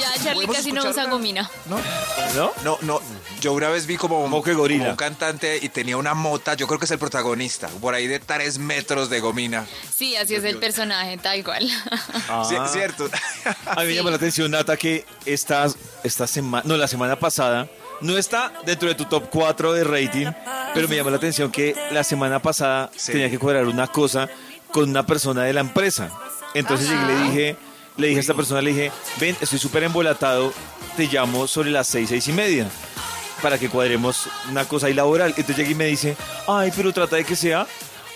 Ya 0.00 0.12
Charlie 0.24 0.46
¿Podemos 0.46 0.56
casi 0.56 0.72
no 0.72 0.82
usa 0.88 1.04
una? 1.04 1.12
gomina. 1.12 1.50
¿No? 1.66 2.52
No, 2.64 2.78
no. 2.82 3.00
Yo 3.40 3.52
una 3.52 3.68
vez 3.68 3.86
vi 3.86 3.96
como 3.96 4.24
un, 4.24 4.30
Moque 4.30 4.54
gorila. 4.54 4.78
como 4.80 4.90
un 4.92 4.96
cantante 4.96 5.58
y 5.60 5.68
tenía 5.68 5.96
una 5.96 6.14
mota, 6.14 6.54
yo 6.54 6.66
creo 6.66 6.78
que 6.78 6.84
es 6.86 6.90
el 6.90 6.98
protagonista, 6.98 7.68
por 7.80 7.94
ahí 7.94 8.06
de 8.06 8.18
tres 8.18 8.58
metros 8.58 9.10
de 9.10 9.20
gomina. 9.20 9.66
Sí, 9.94 10.16
así 10.16 10.34
es 10.34 10.44
el 10.44 10.56
personaje, 10.58 11.18
tal 11.18 11.44
cual. 11.44 11.68
Sí, 11.68 12.56
Ah. 12.58 12.68
cierto. 12.72 13.08
A 13.66 13.80
mí 13.80 13.88
me 13.88 13.94
llama 13.94 14.10
la 14.10 14.16
atención, 14.16 14.50
Nata, 14.50 14.76
que 14.76 15.04
esta, 15.26 15.66
esta 16.02 16.26
semana, 16.26 16.62
no, 16.66 16.76
la 16.76 16.88
semana 16.88 17.16
pasada, 17.18 17.68
no 18.00 18.16
está 18.16 18.52
dentro 18.64 18.88
de 18.88 18.94
tu 18.94 19.04
top 19.04 19.28
4 19.30 19.72
de 19.74 19.84
rating, 19.84 20.26
pero 20.74 20.88
me 20.88 20.96
llama 20.96 21.10
la 21.10 21.16
atención 21.18 21.50
que 21.52 21.74
la 21.90 22.02
semana 22.04 22.40
pasada 22.40 22.90
Sí. 22.96 23.12
tenía 23.12 23.28
que 23.30 23.38
cuadrar 23.38 23.66
una 23.66 23.86
cosa 23.88 24.28
con 24.72 24.88
una 24.88 25.04
persona 25.04 25.42
de 25.42 25.52
la 25.52 25.60
empresa. 25.60 26.10
Entonces 26.54 26.88
llegué 26.88 27.02
y 27.02 27.06
le 27.06 27.22
dije, 27.22 27.56
le 27.96 28.06
dije 28.08 28.18
a 28.18 28.20
esta 28.20 28.34
persona, 28.34 28.60
le 28.62 28.70
dije, 28.70 28.92
ven, 29.18 29.36
estoy 29.40 29.58
súper 29.58 29.84
embolatado, 29.84 30.52
te 30.96 31.06
llamo 31.06 31.46
sobre 31.46 31.70
las 31.70 31.86
6, 31.88 32.08
6 32.08 32.28
y 32.28 32.32
media 32.32 32.70
para 33.42 33.58
que 33.58 33.68
cuadremos 33.68 34.28
una 34.50 34.64
cosa 34.66 34.86
ahí 34.86 34.94
laboral. 34.94 35.30
Entonces 35.36 35.56
llegué 35.56 35.70
y 35.72 35.74
me 35.74 35.86
dice, 35.86 36.16
ay, 36.48 36.72
pero 36.74 36.92
trata 36.92 37.16
de 37.16 37.24
que 37.24 37.36
sea 37.36 37.66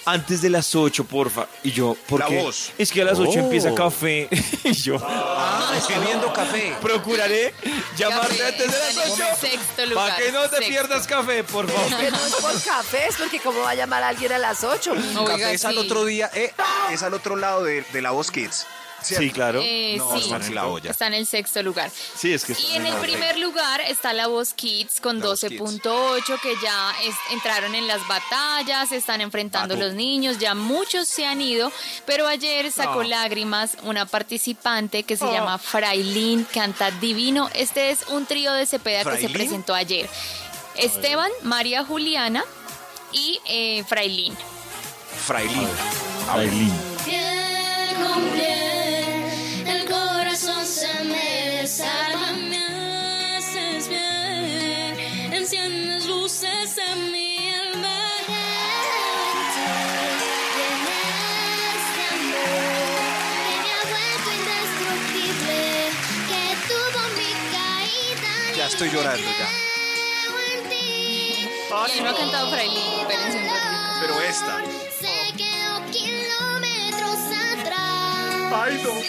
antes 0.06 0.42
de 0.42 0.50
las 0.50 0.75
8, 0.75 1.04
porfa. 1.04 1.46
Y 1.62 1.70
yo, 1.73 1.96
¿por 2.08 2.20
La 2.20 2.26
qué? 2.26 2.42
voz. 2.42 2.73
Es 2.78 2.90
que 2.92 3.02
a 3.02 3.04
las 3.04 3.18
8 3.18 3.30
Oh. 3.34 3.38
empieza 3.40 3.75
café. 3.75 4.28
y 4.64 4.73
yo, 4.73 4.99
Ah, 5.02 5.73
escribiendo 5.76 6.32
café. 6.32 6.75
procuraré 6.80 7.54
llamarte 7.96 8.37
Café 8.37 8.46
antes 8.46 8.73
de 8.73 8.78
las 8.78 8.96
el 9.06 9.12
8. 9.12 9.25
sexto 9.40 9.87
lugar, 9.87 10.11
Para 10.11 10.16
que 10.25 10.32
no 10.32 10.42
te 10.42 10.49
sexto. 10.56 10.67
pierdas 10.69 11.06
café, 11.06 11.45
por 11.45 11.67
Que 11.67 11.73
favor. 11.73 11.90
no 12.12 12.26
es 12.26 12.34
por 12.34 12.62
café, 12.62 13.06
es 13.08 13.17
porque 13.17 13.40
cómo 13.40 13.60
va 13.60 13.71
a 13.71 13.75
llamar 13.75 14.02
a 14.02 14.08
alguien 14.08 14.32
a 14.32 14.38
las 14.38 14.62
8. 14.64 14.93
Oiga, 14.93 15.25
Café 15.38 15.54
es 15.54 15.64
al 15.64 15.78
otro 15.78 16.04
día, 16.04 16.30
eh, 16.34 16.52
es 16.90 17.02
al 17.02 17.14
otro 17.14 17.36
lado 17.36 17.64
de, 17.64 17.82
de 17.93 18.02
la 18.02 18.10
voz 18.10 18.30
Kids. 18.30 18.67
Sí, 19.04 19.30
claro. 19.30 19.60
Eh, 19.62 19.97
No, 19.99 20.12
sí, 20.17 20.25
están 20.25 20.43
en 20.43 20.54
la 20.54 20.67
olla. 20.67 20.90
está 20.90 21.06
en 21.06 21.14
el 21.14 21.26
sexto 21.26 21.62
lugar. 21.62 21.90
Sí, 22.17 22.32
es 22.32 22.45
que 22.45 22.52
Y 22.52 22.56
está 22.56 22.75
en 22.76 22.86
el 22.86 22.95
primer 22.97 23.36
lugar 23.38 23.80
está 23.82 24.12
la 24.12 24.26
Voz 24.28 24.54
Kids 24.54 25.00
con 25.00 25.21
La 25.21 25.26
Voz 25.26 25.40
12.8 25.45 26.38
que 26.40 26.54
ya 26.62 26.93
es- 27.02 27.14
entraron 27.32 27.75
en 27.75 27.86
las 27.86 28.06
batallas, 28.08 28.88
se 28.88 28.97
están 28.97 29.21
enfrentando 29.21 29.75
Pato. 29.75 29.86
los 29.86 29.95
niños, 29.95 30.38
ya 30.38 30.54
muchos 30.54 31.06
se 31.08 31.26
han 31.26 31.40
ido, 31.40 31.71
pero 32.06 32.26
ayer 32.26 32.73
sacó 32.73 33.02
No. 33.02 33.08
lágrimas 33.10 33.76
una 33.82 34.06
participante 34.06 35.02
que 35.02 35.17
se 35.17 35.25
Oh. 35.25 35.32
llama 35.32 35.58
Frailín, 35.58 36.47
canta 36.52 36.90
divino. 36.90 37.50
Este 37.54 37.90
es 37.90 38.00
un 38.08 38.26
trío 38.26 38.52
de 38.52 38.64
Cepeda 38.67 38.99
que 39.04 39.10
se 39.10 39.17
¿Frailín? 39.19 39.32
presentó 39.32 39.75
ayer. 39.75 40.08
Esteban, 40.76 41.30
María 41.43 41.84
Juliana 41.84 42.43
y 43.12 43.38
eh, 43.47 43.84
Frailín. 43.86 44.36
Frailín. 45.26 45.69
Aileen. 46.30 46.94
Mi. 57.10 57.34
Ya 68.56 68.66
estoy 68.66 68.88
llorando, 68.90 69.28
ya. 69.38 69.49
Creo 70.26 70.62
en 70.62 70.68
ti. 70.68 70.76
Y 70.76 71.90
ahí 71.90 72.00
no 72.00 72.10
ha 72.10 72.16
cantado 72.16 72.50
Frailín, 72.50 73.04
ratito. 73.08 73.54
Pero 74.00 74.20
esta. 74.23 75.13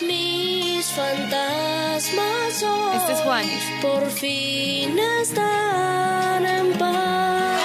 Mis 0.02 0.88
fantasmas 0.88 2.64
hoy 2.64 2.98
Este 2.98 3.14
es 3.14 3.20
Juanes. 3.20 3.64
por 3.80 4.10
fin 4.10 4.98
están 5.22 6.46
en 6.46 6.74
paz. 6.74 7.62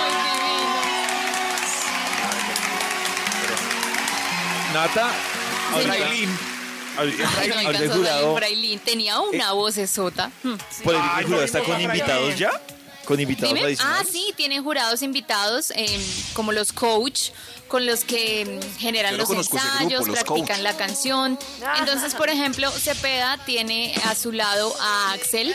Nata, 4.74 5.10
Ay, 5.74 5.84
jurado, 7.88 8.36
Frailín. 8.36 8.78
Tenía 8.80 9.18
una. 9.20 9.52
Hmm. 9.54 10.56
por 10.84 10.94
el 10.94 11.00
Ay, 11.00 11.24
jurado 11.24 11.28
no, 11.28 11.42
está 11.42 11.62
con 11.62 11.80
invitados 11.80 12.38
ya. 12.38 12.50
Con 13.06 13.18
invitados 13.18 13.54
Dime. 13.54 13.76
Ah, 13.80 14.02
sí, 14.08 14.34
tienen 14.36 14.62
jurados 14.62 15.02
invitados, 15.02 15.72
eh, 15.74 15.98
como 16.34 16.52
los 16.52 16.72
coach, 16.72 17.30
con 17.70 17.86
los 17.86 18.04
que 18.04 18.44
mm, 18.60 18.78
generan 18.78 19.16
los 19.16 19.30
ensayos, 19.30 20.04
grupo, 20.04 20.06
los 20.06 20.24
practican 20.24 20.56
coach. 20.56 20.58
la 20.64 20.76
canción. 20.76 21.38
Entonces, 21.78 22.14
por 22.14 22.28
ejemplo, 22.28 22.70
Cepeda 22.70 23.38
tiene 23.46 23.94
a 24.04 24.14
su 24.14 24.32
lado 24.32 24.74
a 24.80 25.12
Axel 25.12 25.54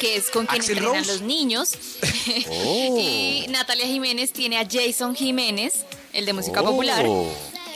que 0.00 0.16
es 0.16 0.30
con 0.30 0.46
quien 0.46 0.62
Axl 0.62 0.72
entrenan 0.72 0.96
Rose. 0.98 1.12
los 1.12 1.20
niños. 1.22 1.72
Oh. 2.48 2.96
y 3.00 3.46
Natalia 3.50 3.86
Jiménez 3.86 4.32
tiene 4.32 4.56
a 4.58 4.66
Jason 4.70 5.14
Jiménez, 5.14 5.84
el 6.14 6.24
de 6.24 6.32
música 6.32 6.62
Oh. 6.62 6.66
popular. 6.66 7.04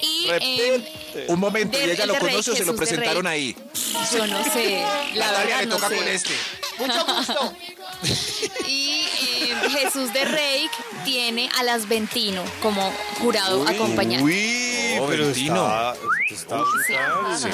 Y 0.03 0.27
eh, 0.31 1.27
Un 1.29 1.39
momento, 1.41 1.79
¿y 1.79 1.83
ella 1.83 2.05
el 2.05 2.09
lo 2.09 2.19
conoce 2.19 2.51
o 2.51 2.57
se 2.57 2.65
lo 2.65 2.75
presentaron 2.77 3.27
ahí? 3.27 3.55
yo 4.13 4.27
no 4.27 4.43
sé, 4.45 4.83
la 5.15 5.27
Natalia 5.27 5.45
verdad 5.45 5.61
le 5.61 5.67
no 5.67 5.75
toca 5.77 5.89
sé. 5.89 5.97
con 5.97 6.09
este. 6.09 6.31
Mucho 6.79 7.05
gusto. 7.07 7.57
Y 8.67 9.07
eh, 9.21 9.55
Jesús 9.71 10.13
de 10.13 10.25
Rey 10.25 10.69
tiene 11.05 11.49
a 11.59 11.63
las 11.63 11.89
Ventino 11.89 12.43
como 12.63 12.93
jurado 13.21 13.67
acompañante. 13.67 14.25
Uy, 14.25 14.99
Oh, 15.01 15.07
pero 15.09 15.25
Valentino. 15.25 15.67
está, 16.31 16.61
está. 16.61 16.63
Sí. 16.87 17.49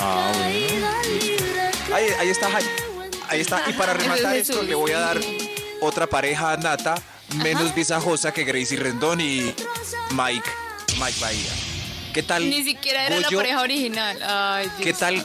Ah, 0.00 0.32
Ahí, 1.92 2.06
ahí 2.18 2.28
está, 2.30 2.46
ahí, 2.48 2.64
ahí 3.28 3.40
está. 3.40 3.62
Y 3.68 3.72
para 3.74 3.92
rematar 3.94 4.34
esto, 4.36 4.62
le 4.62 4.74
voy 4.74 4.92
a 4.92 4.98
dar 4.98 5.20
otra 5.80 6.06
pareja 6.06 6.52
a 6.52 6.56
Nata, 6.56 6.94
menos 7.36 7.74
visajosa 7.74 8.32
que 8.32 8.44
Gracie 8.44 8.78
Rendón 8.78 9.20
y 9.20 9.54
Mike, 10.12 10.50
Mike 10.98 11.20
Bahía. 11.20 11.50
¿Qué 12.12 12.22
tal? 12.22 12.48
Ni 12.48 12.64
siquiera 12.64 13.06
era 13.06 13.20
la 13.20 13.28
pareja 13.28 13.60
original. 13.60 14.18
Ay, 14.22 14.66
Dios. 14.78 14.80
¿Qué 14.82 14.92
tal? 14.94 15.24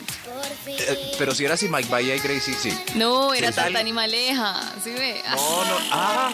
Eh, 0.67 1.11
pero 1.17 1.33
si 1.33 1.45
era 1.45 1.53
así 1.55 1.67
Mike 1.69 1.89
Bahía 1.89 2.15
y 2.15 2.19
Gracie, 2.19 2.53
sí. 2.53 2.77
No, 2.95 3.33
era 3.33 3.47
¿Qué 3.49 3.53
tal? 3.53 3.73
Tata 3.73 3.85
Maleja. 3.93 4.61
¿Sí 4.83 4.91
ve? 4.91 5.21
Ah, 5.25 5.35
No, 5.35 5.65
no. 5.65 5.77
Ah, 5.91 6.31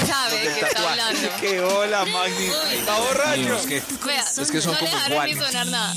Ni 0.00 0.06
sabe 0.06 0.38
de 0.38 0.44
del 0.44 0.54
qué 0.54 0.60
está 0.66 0.90
hablando. 0.90 1.28
¡Qué 1.40 1.60
hola, 1.60 2.04
Magni! 2.06 2.46
¡Está 2.72 2.98
borracho! 2.98 3.32
amigos, 3.32 3.62
que 3.66 3.82
Vea, 4.06 4.24
Es 4.36 4.50
que 4.50 4.60
son 4.60 4.72
no 4.74 4.78
como 4.80 4.90
le 4.92 4.96
dejaron 4.96 5.24
ni 5.24 5.30
iguales. 5.32 5.38
sonar 5.52 5.66
nada. 5.66 5.94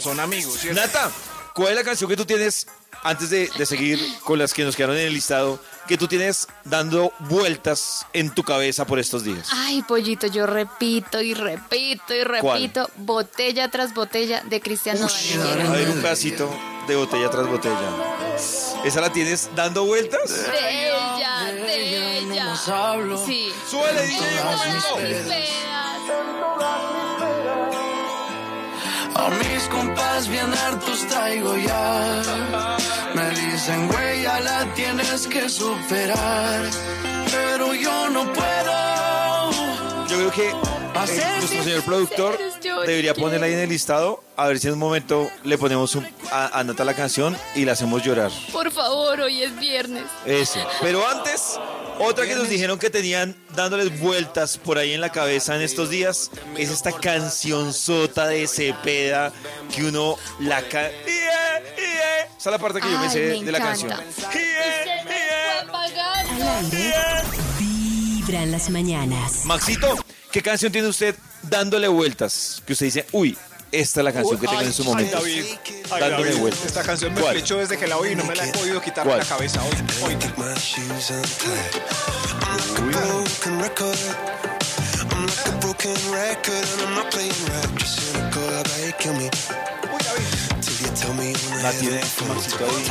son 0.00 0.20
amigos, 0.20 0.58
¿cierto? 0.60 0.80
Nata, 0.80 1.10
¿cuál 1.54 1.70
es 1.70 1.74
la 1.76 1.84
canción 1.84 2.08
que 2.10 2.16
tú 2.16 2.24
tienes, 2.24 2.66
antes 3.02 3.30
de, 3.30 3.50
de 3.56 3.66
seguir 3.66 4.00
con 4.24 4.38
las 4.38 4.52
que 4.54 4.64
nos 4.64 4.74
quedaron 4.76 4.96
en 4.96 5.06
el 5.06 5.12
listado, 5.14 5.60
que 5.86 5.98
tú 5.98 6.08
tienes 6.08 6.48
dando 6.64 7.12
vueltas 7.20 8.06
en 8.14 8.30
tu 8.34 8.42
cabeza 8.42 8.86
por 8.86 8.98
estos 8.98 9.22
días? 9.24 9.48
Ay, 9.52 9.82
pollito, 9.82 10.26
yo 10.26 10.46
repito 10.46 11.20
y 11.20 11.34
repito 11.34 12.14
y 12.14 12.24
¿Cuál? 12.40 12.60
repito, 12.62 12.90
botella 12.96 13.70
tras 13.70 13.92
botella 13.94 14.42
de 14.44 14.60
Cristiano 14.60 15.06
A 15.06 15.70
ver, 15.72 15.90
un 15.90 16.00
pedacito 16.00 16.50
de 16.86 16.96
botella 16.96 17.30
tras 17.30 17.46
botella. 17.46 17.90
¿Esa 18.84 19.00
la 19.00 19.10
tienes 19.12 19.50
dando 19.54 19.84
vueltas? 19.84 20.28
De 20.30 20.86
ella, 20.86 21.52
de 21.52 22.18
ella. 22.18 22.56
Sí. 23.24 23.52
¡Súbele, 23.68 24.06
DJ. 24.06 24.24
A 29.16 29.30
mis 29.30 29.62
compas 29.68 30.28
bien 30.28 30.52
hartos 30.52 31.06
traigo 31.06 31.56
ya. 31.56 32.22
Me 33.14 33.30
dicen, 33.30 33.88
güey, 33.88 34.22
ya 34.22 34.40
la 34.40 34.74
tienes 34.74 35.26
que 35.26 35.48
superar. 35.48 36.62
Pero 37.30 37.74
yo 37.74 38.10
no 38.10 38.30
puedo. 38.32 39.50
Yo 40.08 40.16
creo 40.16 40.30
que 40.30 40.50
eh, 40.50 41.36
nuestro 41.38 41.62
señor 41.62 41.82
productor 41.82 42.38
debería 42.86 43.14
ponerla 43.14 43.46
ahí 43.46 43.52
en 43.54 43.60
el 43.60 43.68
listado, 43.68 44.22
a 44.36 44.48
ver 44.48 44.58
si 44.58 44.66
en 44.68 44.74
un 44.74 44.78
momento 44.78 45.28
le 45.44 45.56
ponemos 45.58 45.94
un, 45.94 46.06
a, 46.30 46.58
a 46.58 46.64
Nata 46.64 46.84
la 46.84 46.94
canción 46.94 47.36
y 47.54 47.64
la 47.64 47.72
hacemos 47.72 48.02
llorar. 48.02 48.30
Por 48.52 48.70
favor, 48.70 49.20
hoy 49.20 49.42
es 49.42 49.56
viernes. 49.58 50.04
Eso. 50.26 50.58
Pero 50.80 51.06
antes, 51.08 51.58
otra 51.98 52.26
que 52.26 52.34
nos 52.34 52.48
dijeron 52.48 52.78
que 52.78 52.90
tenían 52.90 53.36
dándoles 53.54 53.98
vueltas 54.00 54.58
por 54.58 54.78
ahí 54.78 54.92
en 54.92 55.00
la 55.00 55.10
cabeza 55.10 55.54
en 55.54 55.62
estos 55.62 55.90
días 55.90 56.30
es 56.56 56.70
esta 56.70 56.92
canción 56.92 57.72
sota 57.72 58.26
de 58.26 58.46
Cepeda 58.48 59.32
que 59.74 59.84
uno 59.84 60.16
la 60.40 60.62
ca 60.62 60.90
¡Ie, 60.90 60.92
ie! 61.06 61.94
Esa 62.36 62.50
es 62.50 62.52
la 62.52 62.58
parte 62.58 62.80
que 62.80 62.90
yo 62.90 62.98
me 62.98 63.06
Ay, 63.06 63.10
sé 63.10 63.18
me 63.38 63.44
de 63.46 63.52
la 63.52 63.58
encanta. 63.58 63.96
canción. 63.96 64.24
Al 66.34 66.48
aire, 66.72 67.13
vibra 68.34 68.42
en 68.42 68.50
las 68.50 68.70
mañanas. 68.70 69.44
Maxito, 69.44 69.96
¿qué 70.30 70.42
canción 70.42 70.72
tiene 70.72 70.88
usted 70.88 71.14
dándole 71.42 71.88
vueltas? 71.88 72.62
Que 72.66 72.72
usted 72.72 72.86
dice, 72.86 73.06
uy, 73.12 73.36
esta 73.70 74.00
es 74.00 74.04
la 74.04 74.12
canción 74.12 74.38
que 74.40 74.46
tengo 74.46 74.60
en 74.60 74.72
su 74.72 74.84
momento. 74.84 75.16
David, 75.16 75.44
ay, 75.90 76.00
Dándole 76.00 76.30
David, 76.30 76.40
vueltas. 76.40 76.66
Esta 76.66 76.82
canción 76.82 77.14
me 77.14 77.22
flechó 77.22 77.58
desde 77.58 77.78
que 77.78 77.86
la 77.86 77.96
oí 77.96 78.12
y 78.12 78.16
no 78.16 78.24
me 78.24 78.34
la 78.34 78.46
he 78.46 78.52
podido 78.52 78.80
quitar 78.80 79.04
¿Cuál? 79.04 79.18
de 79.18 79.24
la 79.24 79.28
cabeza 79.28 79.62
hoy. 79.62 79.74
hoy. 80.02 80.16
La 91.62 91.72
tiene 91.72 92.00
Maxito 92.28 92.64
ahí. 92.64 92.84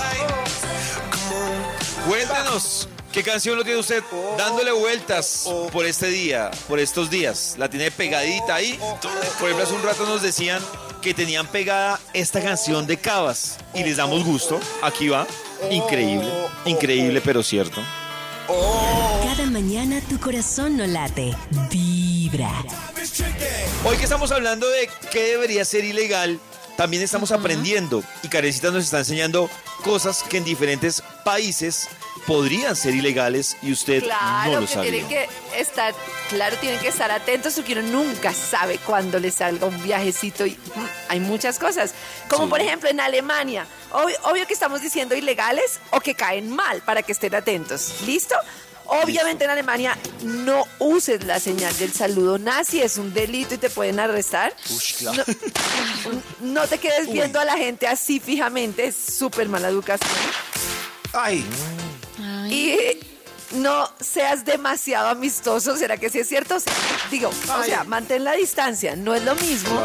Cuéntenos, 2.07 2.87
¿qué 3.13 3.23
canción 3.23 3.55
lo 3.55 3.63
tiene 3.63 3.79
usted 3.79 4.03
dándole 4.37 4.71
vueltas 4.71 5.47
por 5.71 5.85
este 5.85 6.07
día, 6.07 6.49
por 6.67 6.79
estos 6.79 7.09
días? 7.09 7.55
¿La 7.57 7.69
tiene 7.69 7.91
pegadita 7.91 8.55
ahí? 8.55 8.77
Por 9.39 9.49
ejemplo, 9.49 9.63
hace 9.63 9.73
un 9.73 9.83
rato 9.83 10.05
nos 10.05 10.21
decían 10.21 10.61
que 11.01 11.13
tenían 11.13 11.47
pegada 11.47 11.99
esta 12.13 12.41
canción 12.41 12.87
de 12.87 12.97
Cabas 12.97 13.57
y 13.73 13.83
les 13.83 13.97
damos 13.97 14.25
gusto. 14.25 14.59
Aquí 14.81 15.09
va. 15.09 15.27
Increíble, 15.69 16.29
increíble, 16.65 17.21
pero 17.21 17.43
cierto. 17.43 17.81
Cada 19.23 19.45
mañana 19.45 20.01
tu 20.09 20.19
corazón 20.19 20.75
no 20.75 20.85
late, 20.85 21.33
vibra. 21.69 22.51
Hoy 23.85 23.97
que 23.97 24.03
estamos 24.03 24.31
hablando 24.31 24.67
de 24.67 24.89
qué 25.11 25.23
debería 25.23 25.63
ser 25.63 25.85
ilegal, 25.85 26.39
también 26.75 27.03
estamos 27.03 27.31
aprendiendo 27.31 28.03
y 28.23 28.27
Carecita 28.27 28.71
nos 28.71 28.85
está 28.85 28.99
enseñando 28.99 29.49
cosas 29.83 30.23
que 30.23 30.37
en 30.37 30.43
diferentes 30.43 31.03
países 31.23 31.87
podrían 32.27 32.75
ser 32.75 32.95
ilegales 32.95 33.57
y 33.61 33.71
usted 33.71 34.03
Claro 34.03 34.51
no 34.53 34.61
lo 34.61 34.67
sabía. 34.67 34.91
tienen 34.91 35.09
que 35.09 35.29
estar, 35.57 35.93
claro, 36.29 36.55
tienen 36.57 36.79
que 36.79 36.87
estar 36.87 37.11
atentos 37.11 37.53
porque 37.55 37.73
uno 37.73 37.81
nunca 37.83 38.33
sabe 38.33 38.77
cuándo 38.79 39.19
le 39.19 39.31
salga 39.31 39.65
un 39.67 39.81
viajecito 39.83 40.45
y 40.45 40.51
mm, 40.51 40.85
hay 41.09 41.19
muchas 41.19 41.59
cosas. 41.59 41.93
Como 42.29 42.45
Sí. 42.45 42.49
por 42.49 42.61
ejemplo 42.61 42.89
en 42.89 42.99
Alemania, 42.99 43.65
obvio, 43.91 44.15
obvio 44.23 44.47
que 44.47 44.53
estamos 44.53 44.81
diciendo 44.81 45.15
ilegales 45.15 45.79
o 45.91 45.99
que 45.99 46.15
caen 46.15 46.49
mal 46.49 46.81
para 46.81 47.03
que 47.03 47.11
estén 47.11 47.35
atentos. 47.35 47.93
¿Listo? 48.05 48.35
Obviamente 48.85 49.45
en 49.45 49.49
Alemania 49.49 49.97
no 50.23 50.65
uses 50.79 51.23
la 51.23 51.39
señal 51.39 51.75
del 51.77 51.93
saludo 51.93 52.37
nazi, 52.37 52.81
es 52.81 52.97
un 52.97 53.13
delito 53.13 53.55
y 53.55 53.57
te 53.57 53.69
pueden 53.69 53.97
arrestar. 53.99 54.53
No, 55.01 55.13
no 56.41 56.67
te 56.67 56.77
quedes 56.79 57.09
viendo 57.11 57.39
a 57.39 57.45
la 57.45 57.55
gente 57.57 57.87
así 57.87 58.19
fijamente, 58.19 58.85
es 58.87 58.95
súper 58.95 59.47
mala 59.47 59.69
educación. 59.69 60.09
Ay, 61.13 61.45
Y 62.49 62.99
no 63.53 63.89
seas 63.99 64.45
demasiado 64.45 65.09
amistoso, 65.09 65.77
¿será 65.77 65.97
que 65.97 66.09
sí 66.09 66.19
es 66.19 66.27
cierto? 66.27 66.57
Digo, 67.11 67.29
o 67.29 67.63
sea, 67.63 67.83
mantén 67.83 68.23
la 68.23 68.33
distancia, 68.33 68.95
no 68.95 69.13
es 69.13 69.23
lo 69.23 69.35
mismo 69.35 69.79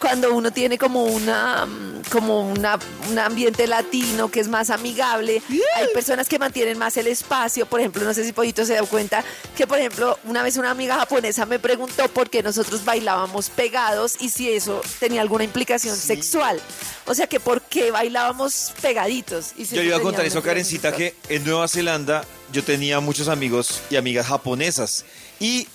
cuando 0.00 0.34
uno 0.34 0.52
tiene 0.52 0.76
como 0.76 1.04
una 1.04 1.64
mm, 1.66 2.02
como 2.10 2.40
una, 2.40 2.78
un 3.10 3.18
ambiente 3.18 3.66
latino 3.66 4.30
que 4.30 4.40
es 4.40 4.48
más 4.48 4.70
amigable. 4.70 5.42
Hay 5.76 5.88
personas 5.92 6.28
que 6.28 6.38
mantienen 6.38 6.78
más 6.78 6.96
el 6.96 7.06
espacio, 7.06 7.66
por 7.66 7.80
ejemplo, 7.80 8.04
no 8.04 8.14
sé 8.14 8.24
si 8.24 8.32
Pollito 8.32 8.64
se 8.64 8.74
da 8.74 8.82
cuenta 8.82 9.24
que, 9.56 9.66
por 9.66 9.78
ejemplo, 9.78 10.18
una 10.24 10.42
vez 10.42 10.56
una 10.56 10.70
amiga 10.70 10.96
japonesa 10.96 11.46
me 11.46 11.58
preguntó 11.58 12.08
por 12.08 12.30
qué 12.30 12.42
nosotros 12.42 12.84
bailábamos 12.84 13.50
pegados 13.50 14.16
y 14.20 14.30
si 14.30 14.50
eso 14.50 14.82
tenía 14.98 15.20
alguna 15.20 15.44
implicación 15.44 15.96
sexual. 15.96 16.60
O 17.06 17.14
sea, 17.14 17.26
que 17.26 17.40
por 17.40 17.62
qué 17.62 17.90
bailábamos 17.90 18.72
pegaditos. 18.80 19.52
Y 19.56 19.66
si 19.66 19.76
Yo 19.76 19.82
iba 19.82 19.96
a 19.96 20.00
contar 20.00 20.24
eso, 20.24 20.42
Karencita, 20.42 20.92
que 20.92 21.14
en 21.28 21.44
Nueva 21.44 21.68
Zelanda 21.68 22.24
yo 22.52 22.62
tenía 22.62 23.00
muchos 23.00 23.28
amigos 23.28 23.82
y 23.90 23.96
amigas 23.96 24.26
japonesas. 24.26 25.04
Y 25.44 25.66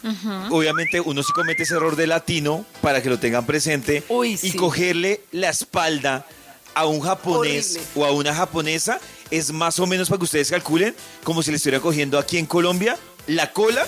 obviamente 0.49 0.99
uno 0.99 1.21
sí 1.23 1.32
comete 1.34 1.63
ese 1.63 1.75
error 1.75 1.95
de 1.95 2.08
latino 2.08 2.65
para 2.82 3.01
que 3.03 3.10
lo 3.10 3.19
tengan 3.19 3.45
presente 3.45 4.03
Uy, 4.10 4.39
y 4.41 4.53
cogerle 4.53 5.21
la 5.32 5.49
espalda 5.49 6.25
a 6.73 6.86
un 6.86 7.01
japonés 7.01 7.75
Horrible. 7.75 7.88
o 7.95 8.05
a 8.05 8.12
una 8.12 8.34
japonesa 8.34 8.99
es 9.32 9.51
más 9.51 9.77
o 9.79 9.86
menos 9.88 10.10
para 10.10 10.17
que 10.19 10.25
ustedes 10.25 10.49
calculen 10.49 10.95
como 11.23 11.43
si 11.43 11.51
le 11.51 11.58
estuviera 11.58 11.79
cogiendo 11.82 12.17
aquí 12.17 12.38
en 12.38 12.45
Colombia 12.45 12.97
la 13.27 13.51
cola 13.51 13.86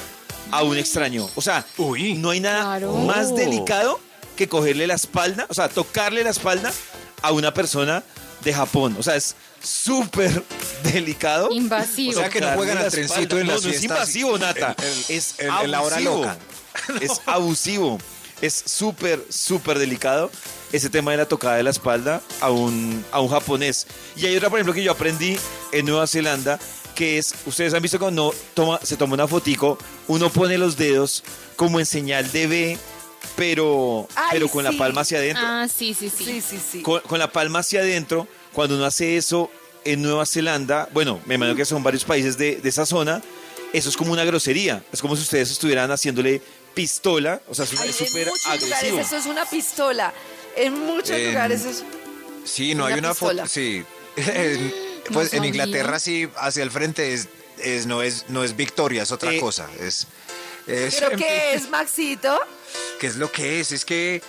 a 0.52 0.64
un 0.64 0.78
extraño. 0.78 1.30
O 1.36 1.42
sea, 1.42 1.66
Uy. 1.78 2.14
no 2.16 2.30
hay 2.32 2.40
nada 2.42 2.62
Claro. 2.64 2.94
más 2.98 3.34
delicado 3.36 4.00
que 4.36 4.48
cogerle 4.48 4.86
la 4.88 4.96
espalda, 4.96 5.46
o 5.50 5.54
sea, 5.54 5.70
tocarle 5.70 6.24
la 6.24 6.30
espalda 6.32 6.72
a 7.22 7.32
una 7.32 7.54
persona 7.54 8.04
de 8.44 8.54
Japón. 8.54 8.96
O 9.00 9.04
sea, 9.04 9.16
es 9.16 9.36
súper 9.64 10.44
delicado. 10.84 11.50
Invasivo. 11.52 12.12
O 12.12 12.16
sea 12.16 12.30
que 12.30 12.42
no 12.42 12.50
juegan 12.54 12.76
la 12.76 12.82
al 12.86 12.92
trencito 12.92 13.38
en 13.40 13.48
no, 13.48 13.54
las 13.54 13.64
no 13.64 13.72
es 13.72 13.84
invasivo, 13.84 14.38
Nata. 14.38 14.76
En- 14.78 14.86
en- 14.88 15.04
es 15.10 15.36
en- 15.40 15.50
en 15.50 15.72
la 15.72 15.82
hora 15.82 15.96
abusivo. 15.98 16.18
loca. 16.22 16.38
Es 17.02 17.22
abusivo. 17.26 18.00
Es 18.42 18.64
súper, 18.66 19.24
súper 19.30 19.78
delicado 19.78 20.32
ese 20.72 20.90
tema 20.90 21.12
de 21.12 21.18
la 21.18 21.26
tocada 21.28 21.58
de 21.58 21.64
la 21.64 21.70
espalda 21.70 22.22
a 22.40 22.50
un, 22.50 23.06
a 23.12 23.20
un 23.20 23.28
japonés. 23.30 23.86
Y 24.16 24.26
hay 24.26 24.36
otra, 24.38 24.50
por 24.50 24.58
ejemplo, 24.58 24.74
que 24.74 24.84
yo 24.84 24.92
aprendí 24.94 25.38
en 25.72 25.86
Nueva 25.86 26.08
Zelanda, 26.08 26.58
que 26.96 27.18
es, 27.20 27.36
ustedes 27.46 27.74
han 27.76 27.82
visto 27.84 28.00
cuando 28.00 28.34
toma, 28.56 28.80
se 28.82 28.98
toma 28.98 29.14
una 29.14 29.28
fotico, 29.28 29.78
uno 30.08 30.30
pone 30.32 30.58
los 30.58 30.76
dedos 30.78 31.24
como 31.56 31.80
en 31.80 31.86
señal 31.86 32.32
de 32.32 32.48
B, 32.48 32.78
pero, 33.36 34.08
Ay, 34.16 34.30
pero 34.32 34.48
con 34.50 34.64
la 34.64 34.72
sí. 34.72 34.78
palma 34.78 35.02
hacia 35.02 35.20
adentro 35.20 35.44
Ah, 35.46 35.68
sí, 35.68 35.94
sí, 35.94 36.10
sí. 36.10 36.26
Sí, 36.26 36.42
sí, 36.42 36.60
sí. 36.72 36.82
con, 36.82 37.02
con 37.02 37.20
la 37.20 37.32
palma 37.32 37.60
hacia 37.60 37.82
adentro, 37.82 38.28
cuando 38.54 38.76
uno 38.76 38.86
hace 38.86 39.18
eso 39.18 39.50
en 39.84 40.02
Nueva 40.02 40.26
Zelanda, 40.26 40.88
bueno, 40.94 41.22
me 41.26 41.36
imagino 41.36 41.56
que 41.56 41.66
son 41.66 41.84
varios 41.84 42.04
países 42.04 42.38
de, 42.38 42.58
de 42.58 42.70
esa 42.70 42.86
zona, 42.86 43.22
eso 43.74 43.90
es 43.90 43.98
como 43.98 44.12
una 44.14 44.24
grosería. 44.26 44.84
Es 44.92 45.02
como 45.02 45.16
si 45.16 45.24
ustedes 45.24 45.50
estuvieran 45.52 45.90
haciéndole 45.92 46.42
pistola, 46.74 47.42
o 47.48 47.56
sea, 47.56 47.66
es 47.66 47.80
Ay, 47.80 47.90
es 47.90 48.02
en 48.02 48.08
súper 48.08 48.28
agresivo. 48.46 48.66
lugares 48.92 49.08
eso 49.08 49.18
es 49.18 49.26
una 49.26 49.46
pistola. 49.46 50.14
En 50.56 50.74
muchos 50.80 51.12
En- 51.12 51.28
lugares 51.28 51.66
eso 51.66 51.84
Sí, 52.44 52.74
no 52.76 52.86
Una 52.86 52.94
hay 52.96 53.00
una 53.00 53.14
foto. 53.14 53.46
Sí. 53.48 53.84
En- 54.16 54.74
pues 55.14 55.34
en 55.34 55.40
sabía. 55.40 55.48
Inglaterra 55.50 56.00
sí, 56.00 56.28
hacia 56.38 56.64
el 56.64 56.72
frente 56.72 57.14
es, 57.14 57.28
es- 57.60 57.86
no 57.86 58.02
es 58.04 58.26
no 58.30 58.44
es 58.44 58.56
victoria, 58.56 59.04
es 59.04 59.12
otra 59.12 59.32
Eh, 59.34 59.40
cosa. 59.40 59.68
Es, 59.80 60.08
es 60.68 60.96
¿Pero 60.96 61.18
qué 61.18 61.54
es, 61.54 61.70
Maxito? 61.70 62.38
¿Qué 63.00 63.08
es 63.08 63.16
lo 63.16 63.32
que 63.32 63.60
es? 63.62 63.72
Es 63.72 63.86
que 63.86 64.22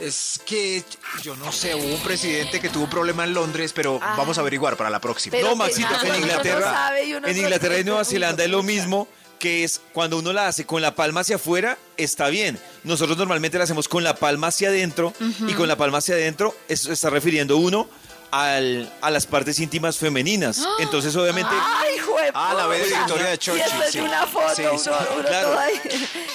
es 0.00 0.40
que 0.46 0.82
yo 1.22 1.36
no 1.36 1.52
sé, 1.52 1.74
hubo 1.74 1.84
un 1.94 2.02
presidente 2.02 2.60
que 2.60 2.68
tuvo 2.68 2.84
un 2.84 2.90
problema 2.90 3.24
en 3.24 3.34
Londres, 3.34 3.72
pero 3.74 3.98
Ah. 4.02 4.14
vamos 4.16 4.38
a 4.38 4.40
averiguar 4.40 4.76
para 4.76 4.90
la 4.90 5.00
próxima. 5.00 5.36
No, 5.40 5.54
Maxito, 5.56 5.88
en 6.02 6.08
no 6.08 6.16
Inglaterra, 6.16 6.92
en 7.00 7.36
Inglaterra 7.36 7.78
y 7.78 7.84
Nueva 7.84 8.04
Zelanda 8.04 8.44
es 8.44 8.50
lo 8.50 8.62
mismo 8.62 9.06
que 9.38 9.64
es 9.64 9.80
cuando 9.94 10.18
uno 10.18 10.32
la 10.34 10.48
hace 10.48 10.66
con 10.66 10.82
la 10.82 10.94
palma 10.94 11.20
hacia 11.20 11.36
afuera, 11.36 11.78
está 11.96 12.28
bien. 12.28 12.58
Nosotros 12.84 13.16
normalmente 13.16 13.56
la 13.56 13.64
hacemos 13.64 13.88
con 13.88 14.04
la 14.04 14.14
palma 14.16 14.48
hacia 14.48 14.68
adentro 14.68 15.14
y 15.48 15.54
con 15.54 15.66
la 15.68 15.76
palma 15.76 15.98
hacia 15.98 16.14
adentro 16.14 16.54
eso 16.68 16.88
se 16.88 16.92
está 16.92 17.08
refiriendo 17.08 17.56
uno 17.56 17.88
al- 18.32 18.92
a 19.00 19.10
las 19.10 19.26
partes 19.26 19.58
íntimas 19.58 19.96
femeninas. 19.98 20.62
Entonces, 20.78 21.16
obviamente, 21.16 21.50
¡Ay, 21.52 21.89
Ah, 22.34 22.54
la 22.54 22.66
vez 22.66 22.88
de. 22.90 22.96
Victoria 22.96 23.26
de 23.28 23.34
Y 23.34 23.38
Chochi, 23.38 23.58
después 23.58 23.90
sí. 23.92 23.98
de 23.98 24.04
una 24.04 24.26
foto, 24.26 24.54
Sí, 24.56 24.62
sí. 24.84 24.90
uno 24.90 25.24
Claro. 25.28 25.48
todo 25.48 25.58
ahí. 25.58 25.80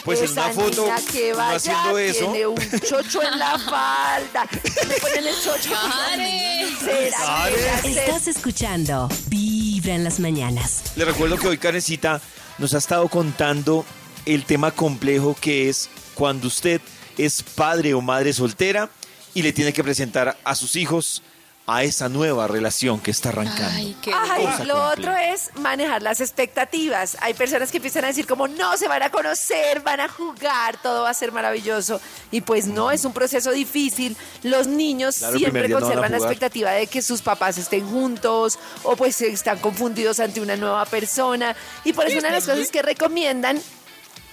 Pues 0.03 0.21
en 0.21 0.31
una 0.31 0.49
foto, 0.49 0.89
que 1.11 1.33
vaya, 1.33 1.55
haciendo 1.55 1.97
eso. 1.97 2.19
Tiene 2.31 2.47
un 2.47 2.57
chocho 2.87 3.21
en 3.23 3.39
la 3.39 3.57
falda. 3.59 4.47
Le 4.87 4.95
ponen 4.99 5.27
el 5.27 5.35
chocho. 5.35 5.69
Karen. 5.71 6.77
¿Será 6.79 7.45
que 7.49 7.59
ella 7.61 7.81
se- 7.81 7.99
Estás 8.05 8.27
escuchando 8.27 9.09
Vibra 9.27 9.93
en 9.95 10.03
las 10.03 10.19
mañanas. 10.19 10.83
Le 10.95 11.05
recuerdo 11.05 11.37
que 11.37 11.47
hoy 11.47 11.57
Karencita 11.57 12.21
nos 12.57 12.73
ha 12.73 12.77
estado 12.77 13.07
contando 13.09 13.85
el 14.25 14.45
tema 14.45 14.71
complejo 14.71 15.35
que 15.39 15.69
es 15.69 15.89
cuando 16.13 16.47
usted 16.47 16.81
es 17.17 17.43
padre 17.43 17.93
o 17.93 18.01
madre 18.01 18.33
soltera 18.33 18.89
y 19.33 19.41
le 19.41 19.53
tiene 19.53 19.73
que 19.73 19.83
presentar 19.83 20.37
a 20.43 20.55
sus 20.55 20.75
hijos 20.75 21.21
a 21.67 21.83
esa 21.83 22.09
nueva 22.09 22.47
relación 22.47 22.99
que 22.99 23.09
está 23.09 23.29
arrancando. 23.29 23.71
Ay, 23.73 23.97
qué 24.01 24.11
Ay, 24.13 24.47
lo 24.65 24.89
otro 24.89 25.15
es 25.15 25.49
manejar 25.55 26.03
las 26.03 26.21
expectativas. 26.21 27.17
Hay 27.21 27.33
personas 27.33 27.71
que 27.71 27.77
empiezan 27.77 28.03
a 28.03 28.07
decir 28.07 28.27
como, 28.27 28.47
no, 28.47 28.77
se 28.77 28.87
van 28.87 29.01
a 29.01 29.09
conocer, 29.09 29.81
van 29.81 29.99
a 29.99 30.07
jugar, 30.07 30.79
todo 30.81 31.03
va 31.03 31.09
a 31.09 31.13
ser 31.15 31.31
maravilloso. 31.31 31.99
Y 32.29 32.41
pues 32.41 32.67
no, 32.67 32.91
es 32.91 33.03
un 33.03 33.13
proceso 33.13 33.51
difícil. 33.51 34.15
Los 34.43 34.67
niños 34.67 35.17
Claro, 35.17 35.37
siempre 35.39 35.67
no 35.67 35.79
conservan 35.79 36.11
la 36.11 36.17
expectativa 36.17 36.71
de 36.71 36.85
que 36.85 37.01
sus 37.01 37.23
papás 37.23 37.57
estén 37.57 37.89
juntos 37.89 38.59
o 38.83 38.95
pues 38.95 39.19
están 39.21 39.57
confundidos 39.57 40.19
ante 40.19 40.41
una 40.41 40.55
nueva 40.55 40.85
persona. 40.85 41.55
Y 41.83 41.93
por 41.93 42.05
eso 42.05 42.19
una 42.19 42.27
de 42.27 42.35
las 42.35 42.45
cosas 42.45 42.69
que 42.69 42.83
recomiendan 42.83 43.59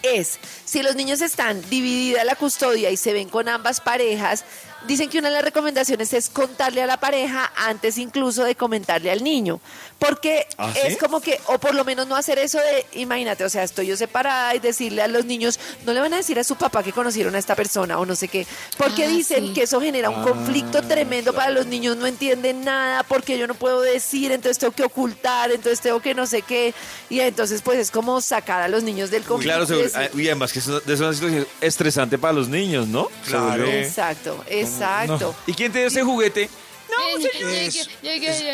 es, 0.03 0.39
si 0.65 0.83
los 0.83 0.97
niños 0.97 1.21
están 1.21 1.63
dividida 1.71 2.25
la 2.25 2.35
custodia 2.35 2.91
y 2.91 2.97
se 2.97 3.13
ven 3.13 3.29
con 3.29 3.49
ambas 3.49 3.81
parejas, 3.81 4.45
dicen 4.87 5.09
que 5.09 5.19
una 5.19 5.29
de 5.29 5.35
las 5.35 5.45
recomendaciones 5.45 6.13
es 6.13 6.29
contarle 6.31 6.83
a 6.83 6.87
la 6.87 6.99
pareja 6.99 7.53
antes 7.57 7.99
incluso 7.99 8.45
de 8.45 8.55
comentarle 8.55 9.11
al 9.11 9.23
niño. 9.23 9.61
Porque 9.99 10.47
¿Ah, 10.59 10.73
es 10.85 10.95
sí? 10.95 10.99
como 10.99 11.21
que, 11.21 11.39
o 11.47 11.59
por 11.59 11.75
lo 11.77 11.85
menos 11.85 12.09
no 12.09 12.17
hacer 12.17 12.37
eso 12.41 12.59
de, 12.59 13.01
imagínate, 13.01 13.45
o 13.45 13.49
sea, 13.49 13.63
estoy 13.63 13.87
yo 13.87 13.97
separada 13.97 14.53
y 14.55 14.59
decirle 14.59 15.01
a 15.03 15.07
los 15.07 15.25
niños, 15.25 15.61
no 15.87 15.93
le 15.93 16.01
van 16.01 16.13
a 16.13 16.17
decir 16.17 16.39
a 16.41 16.45
su 16.45 16.57
papá 16.57 16.83
que 16.83 16.93
conocieron 16.93 17.37
a 17.37 17.39
esta 17.39 17.55
persona 17.55 18.01
o 18.01 18.05
no 18.07 18.17
sé 18.17 18.27
qué. 18.27 18.45
Porque 18.77 19.05
Ah, 19.05 19.09
dicen 19.09 19.49
sí. 19.49 19.53
que 19.53 19.63
eso 19.63 19.81
genera 19.81 20.11
un 20.11 20.23
conflicto 20.25 20.83
tremendo 20.83 21.33
para 21.33 21.51
los 21.51 21.67
niños, 21.67 21.97
no 21.97 22.07
entienden 22.07 22.65
nada, 22.65 23.05
porque 23.05 23.39
yo 23.39 23.47
no 23.47 23.55
puedo 23.55 23.81
decir, 23.81 24.33
entonces 24.33 24.59
tengo 24.59 24.73
que 24.73 24.83
ocultar, 24.83 25.53
entonces 25.53 25.81
tengo 25.81 26.01
que 26.01 26.15
no 26.15 26.27
sé 26.27 26.43
qué. 26.43 26.75
Y 27.09 27.21
entonces 27.21 27.63
pues 27.63 27.79
es 27.79 27.91
como 27.93 28.21
sacar 28.21 28.61
a 28.63 28.67
los 28.69 28.83
niños 28.83 29.11
del 29.13 29.23
conflicto. 29.23 29.65
Claro, 29.65 29.65
y 29.65 29.89
seguro. 29.89 29.91
Ah, 30.13 30.19
y 30.19 30.27
además 30.27 30.53
que 30.53 30.59
es 30.59 30.67
una, 30.67 30.79
es 30.79 31.01
una 31.01 31.13
situación 31.13 31.47
estresante 31.61 32.19
para 32.19 32.33
los 32.33 32.49
niños, 32.49 32.89
¿no? 32.89 33.09
Claro. 33.27 33.67
Exacto, 33.67 34.43
exacto. 34.73 35.19
No. 35.19 35.35
¿Y 35.47 35.55
quién 35.55 35.73
te 35.73 35.79
dio 35.81 35.89
ese 35.89 36.03
juguete? 36.03 36.49
No, 36.91 37.19
es- 37.19 37.89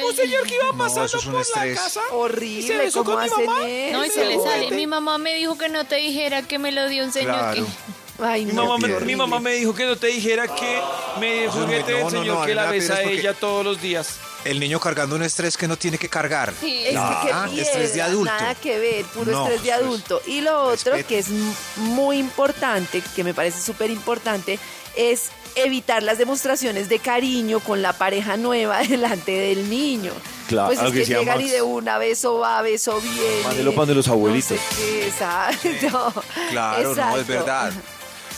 Un 0.05 0.15
señor 0.15 0.47
que 0.47 0.55
iba 0.55 0.73
No, 0.73 0.87
eso 0.87 1.19
es 1.19 1.27
un 1.27 1.41
estrés. 1.41 1.99
Horrible, 2.13 2.93
¿cómo 2.93 3.19
hacen 3.19 3.41
eso? 3.43 3.93
No, 3.99 4.05
y 4.05 4.11
se 4.11 4.25
le 4.27 4.39
sale. 4.41 4.71
Mi 4.71 4.87
mamá 4.87 5.19
me 5.19 5.35
dijo 5.35 5.59
que 5.59 5.69
no 5.69 5.85
te 5.85 5.97
dijera 5.97 6.43
que 6.43 6.59
me 6.59 6.71
lo 6.71 6.89
dio 6.89 7.05
un 7.05 7.13
señor 7.13 7.35
Claro. 7.35 7.65
que... 7.67 8.23
Ay, 8.23 8.45
Mi 8.47 8.53
no, 8.53 8.67
mamá, 8.67 8.79
me, 8.89 9.01
mi 9.01 9.15
mamá 9.17 9.39
me 9.39 9.53
dijo 9.55 9.73
que 9.75 9.85
no 9.87 9.95
te 9.97 10.09
dijera 10.09 10.49
que 10.53 10.81
me 11.21 11.41
dio 11.41 11.53
juguete 11.53 11.93
no, 11.93 11.99
del 11.99 12.11
señor 12.11 12.47
que 12.47 12.55
la 12.55 12.67
besa 12.71 12.95
a 12.97 13.03
ella 13.03 13.33
todos 13.35 13.65
los 13.65 13.81
días. 13.81 14.19
El 14.45 14.61
niño 14.61 14.79
cargando 14.81 15.17
un 15.17 15.23
estrés 15.23 15.57
que 15.57 15.67
no 15.69 15.77
tiene 15.77 15.99
que 15.99 16.09
cargar. 16.09 16.53
Sí. 16.61 16.85
Es 16.87 16.97
Ah, 16.97 17.47
que 17.51 17.57
qué 17.57 17.63
estrés 17.63 17.95
de 17.95 18.03
adulto. 18.03 18.33
Nada 18.33 18.55
que 18.55 18.79
ver, 18.79 19.05
puro 19.07 19.31
No, 19.33 19.43
estrés 19.45 19.63
de 19.63 19.69
pues, 19.71 19.81
adulto. 19.83 20.23
Y 20.27 20.41
lo 20.41 20.63
otro 20.63 20.93
respeto. 20.93 21.09
que 21.09 21.19
es 21.19 21.29
muy 21.77 22.19
importante, 22.19 23.03
que 23.15 23.25
me 23.25 23.35
parece 23.35 23.61
súper 23.61 23.91
importante, 23.91 24.59
es 24.97 25.31
evitar 25.55 26.03
las 26.03 26.19
demostraciones 26.19 26.89
de 26.89 26.99
cariño 27.01 27.61
con 27.61 27.83
la 27.83 27.93
pareja 27.93 28.37
nueva 28.37 28.79
delante 28.89 29.33
del 29.33 29.69
niño. 29.69 30.13
Claro, 30.49 30.69
pues 30.69 30.81
es 30.81 30.93
que 30.93 31.05
llegan 31.05 31.41
y 31.41 31.51
de 31.51 31.61
una 31.63 31.99
beso 31.99 32.39
va, 32.39 32.63
beso 32.63 33.01
viene. 33.01 33.43
Mándelo 33.45 33.75
pan 33.75 33.87
de 33.89 33.95
los 33.97 34.09
abuelitos. 34.09 34.53
No 34.53 34.57
sé 34.57 34.77
qué, 34.77 35.07
exacto. 35.09 36.23
Claro, 36.51 36.95
no, 36.95 37.17
es 37.19 37.27
verdad. 37.27 37.73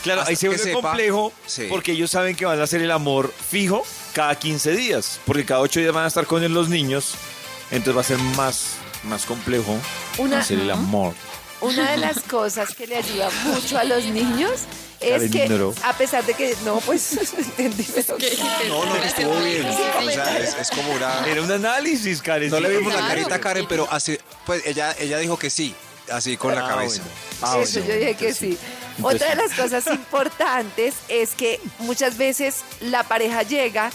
Claro, 0.03 0.23
ahí 0.25 0.35
se 0.35 0.41
que 0.41 0.47
vuelve 0.49 0.63
sepa. 0.63 0.81
complejo 0.81 1.31
Sí. 1.45 1.67
porque 1.69 1.91
ellos 1.91 2.09
saben 2.11 2.35
que 2.35 2.45
van 2.45 2.59
a 2.59 2.63
hacer 2.63 2.81
el 2.81 2.91
amor 2.91 3.31
fijo 3.49 3.85
cada 4.13 4.33
15 4.35 4.71
días, 4.71 5.19
porque 5.25 5.45
cada 5.45 5.61
8 5.61 5.79
días 5.79 5.93
van 5.93 6.05
a 6.05 6.07
estar 6.07 6.25
con 6.25 6.43
él 6.43 6.53
los 6.53 6.69
niños, 6.69 7.13
entonces 7.69 7.95
va 7.97 8.01
a 8.01 8.03
ser 8.03 8.17
más, 8.35 8.73
más 9.03 9.25
complejo 9.25 9.77
Una- 10.17 10.39
hacer 10.39 10.59
el 10.59 10.71
amor. 10.71 11.13
Una 11.61 11.91
de 11.91 11.97
las 11.97 12.19
cosas 12.21 12.73
que 12.73 12.87
le 12.87 12.97
ayuda 12.97 13.29
mucho 13.45 13.77
a 13.77 13.83
los 13.83 14.03
niños 14.05 14.61
es 14.99 15.31
que, 15.31 15.47
a 15.83 15.93
pesar 15.97 16.25
de 16.25 16.33
que, 16.33 16.55
no, 16.65 16.79
pues, 16.79 17.13
entendí, 17.37 17.85
pero- 17.93 18.17
No, 18.67 18.85
no, 18.85 18.95
estuvo 18.95 19.39
bien. 19.41 19.65
O 19.67 20.09
sea, 20.11 20.39
es, 20.39 20.55
es 20.55 20.69
como 20.71 20.91
una... 20.93 21.25
Era 21.27 21.41
un 21.43 21.51
análisis, 21.51 22.21
Karen. 22.21 22.49
No 22.49 22.59
le 22.59 22.69
vimos 22.77 22.91
la 22.93 23.07
carita 23.07 23.35
a 23.35 23.39
Karen, 23.39 23.65
pero 23.69 23.87
así, 23.91 24.17
pues 24.47 24.63
ella, 24.65 24.95
ella 24.99 25.19
dijo 25.19 25.37
que 25.37 25.51
sí, 25.51 25.75
así 26.11 26.37
con 26.37 26.53
la 26.55 26.65
Ah, 26.65 26.69
cabeza. 26.69 27.01
bueno. 27.03 27.17
Ah, 27.41 27.57
Eso, 27.61 27.79
bueno, 27.79 27.93
yo 27.95 27.99
dije 27.99 28.15
que 28.15 28.33
sí. 28.33 28.57
Entonces 28.97 29.21
Otra 29.21 29.35
de 29.35 29.41
sí. 29.41 29.47
las 29.47 29.59
cosas 29.59 29.87
importantes 29.95 30.95
es 31.07 31.31
que 31.31 31.59
muchas 31.79 32.17
veces 32.17 32.63
la 32.81 33.03
pareja 33.03 33.43
llega 33.43 33.89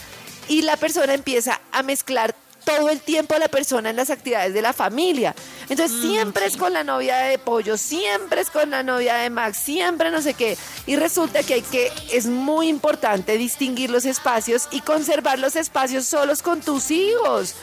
y 0.47 0.61
la 0.63 0.77
persona 0.77 1.13
empieza 1.13 1.59
a 1.71 1.83
mezclar 1.83 2.35
todo 2.75 2.89
el 2.89 2.99
tiempo 2.99 3.33
a 3.33 3.39
la 3.39 3.47
persona 3.47 3.89
en 3.91 3.95
las 3.95 4.09
actividades 4.09 4.53
de 4.53 4.61
la 4.61 4.73
familia. 4.73 5.33
Entonces 5.69 6.01
siempre 6.01 6.45
es 6.45 6.57
con 6.57 6.73
la 6.73 6.83
novia 6.83 7.17
de 7.19 7.37
pollo, 7.39 7.77
siempre 7.77 8.41
es 8.41 8.49
con 8.49 8.69
la 8.69 8.83
novia 8.83 9.15
de 9.15 9.29
Max, 9.29 9.57
siempre 9.57 10.11
no 10.11 10.21
sé 10.21 10.33
qué. 10.33 10.57
Y 10.85 10.97
resulta 10.97 11.43
que 11.43 11.53
hay 11.55 11.61
que, 11.61 11.91
es 12.11 12.25
muy 12.25 12.67
importante 12.67 13.37
distinguir 13.37 13.89
los 13.89 14.03
espacios 14.05 14.67
y 14.71 14.81
conservar 14.81 15.39
los 15.39 15.55
espacios 15.55 16.05
solos 16.05 16.41
con 16.41 16.59
tus 16.61 16.91
hijos. 16.91 17.55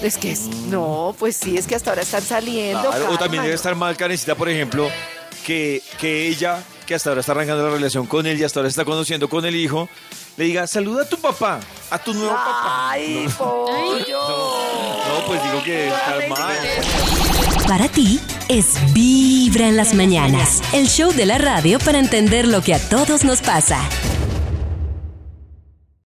Es 0.00 0.16
que 0.16 0.30
es- 0.32 0.46
no, 0.68 1.14
pues 1.18 1.36
sí, 1.36 1.58
es 1.58 1.66
que 1.66 1.74
hasta 1.74 1.90
ahora 1.90 2.02
están 2.02 2.22
saliendo. 2.22 2.88
Claro, 2.88 3.10
o 3.10 3.18
también 3.18 3.42
debe 3.42 3.54
estar 3.56 3.74
mal, 3.74 3.96
Karencita, 3.96 4.36
por 4.36 4.48
ejemplo, 4.48 4.88
que, 5.44 5.82
que 5.98 6.28
ella, 6.28 6.62
que 6.92 6.96
hasta 6.96 7.08
ahora 7.08 7.20
está 7.20 7.32
arrancando 7.32 7.64
la 7.66 7.70
relación 7.70 8.06
con 8.06 8.26
él 8.26 8.38
y 8.38 8.44
hasta 8.44 8.60
ahora 8.60 8.68
está 8.68 8.84
conociendo 8.84 9.26
con 9.26 9.46
el 9.46 9.56
hijo, 9.56 9.88
le 10.36 10.44
diga, 10.44 10.66
saluda 10.66 11.04
a 11.04 11.08
tu 11.08 11.16
papá, 11.16 11.58
a 11.88 11.98
tu 11.98 12.12
nuevo 12.12 12.34
papá. 12.34 12.90
Ay, 12.90 13.26
pollo. 13.38 14.20
No, 14.28 15.26
pues 15.26 15.42
digo 15.42 15.62
que 15.64 15.88
estar 15.88 16.28
mal. 16.28 16.54
Para 17.66 17.88
ti 17.88 18.20
es 18.50 18.74
Vibra 18.92 19.68
en 19.68 19.78
las 19.78 19.94
mañanas, 19.94 20.60
el 20.74 20.86
show 20.86 21.12
de 21.14 21.24
la 21.24 21.38
radio 21.38 21.78
para 21.78 21.98
entender 21.98 22.46
lo 22.46 22.60
que 22.60 22.74
a 22.74 22.88
todos 22.90 23.24
nos 23.24 23.40
pasa. 23.40 23.80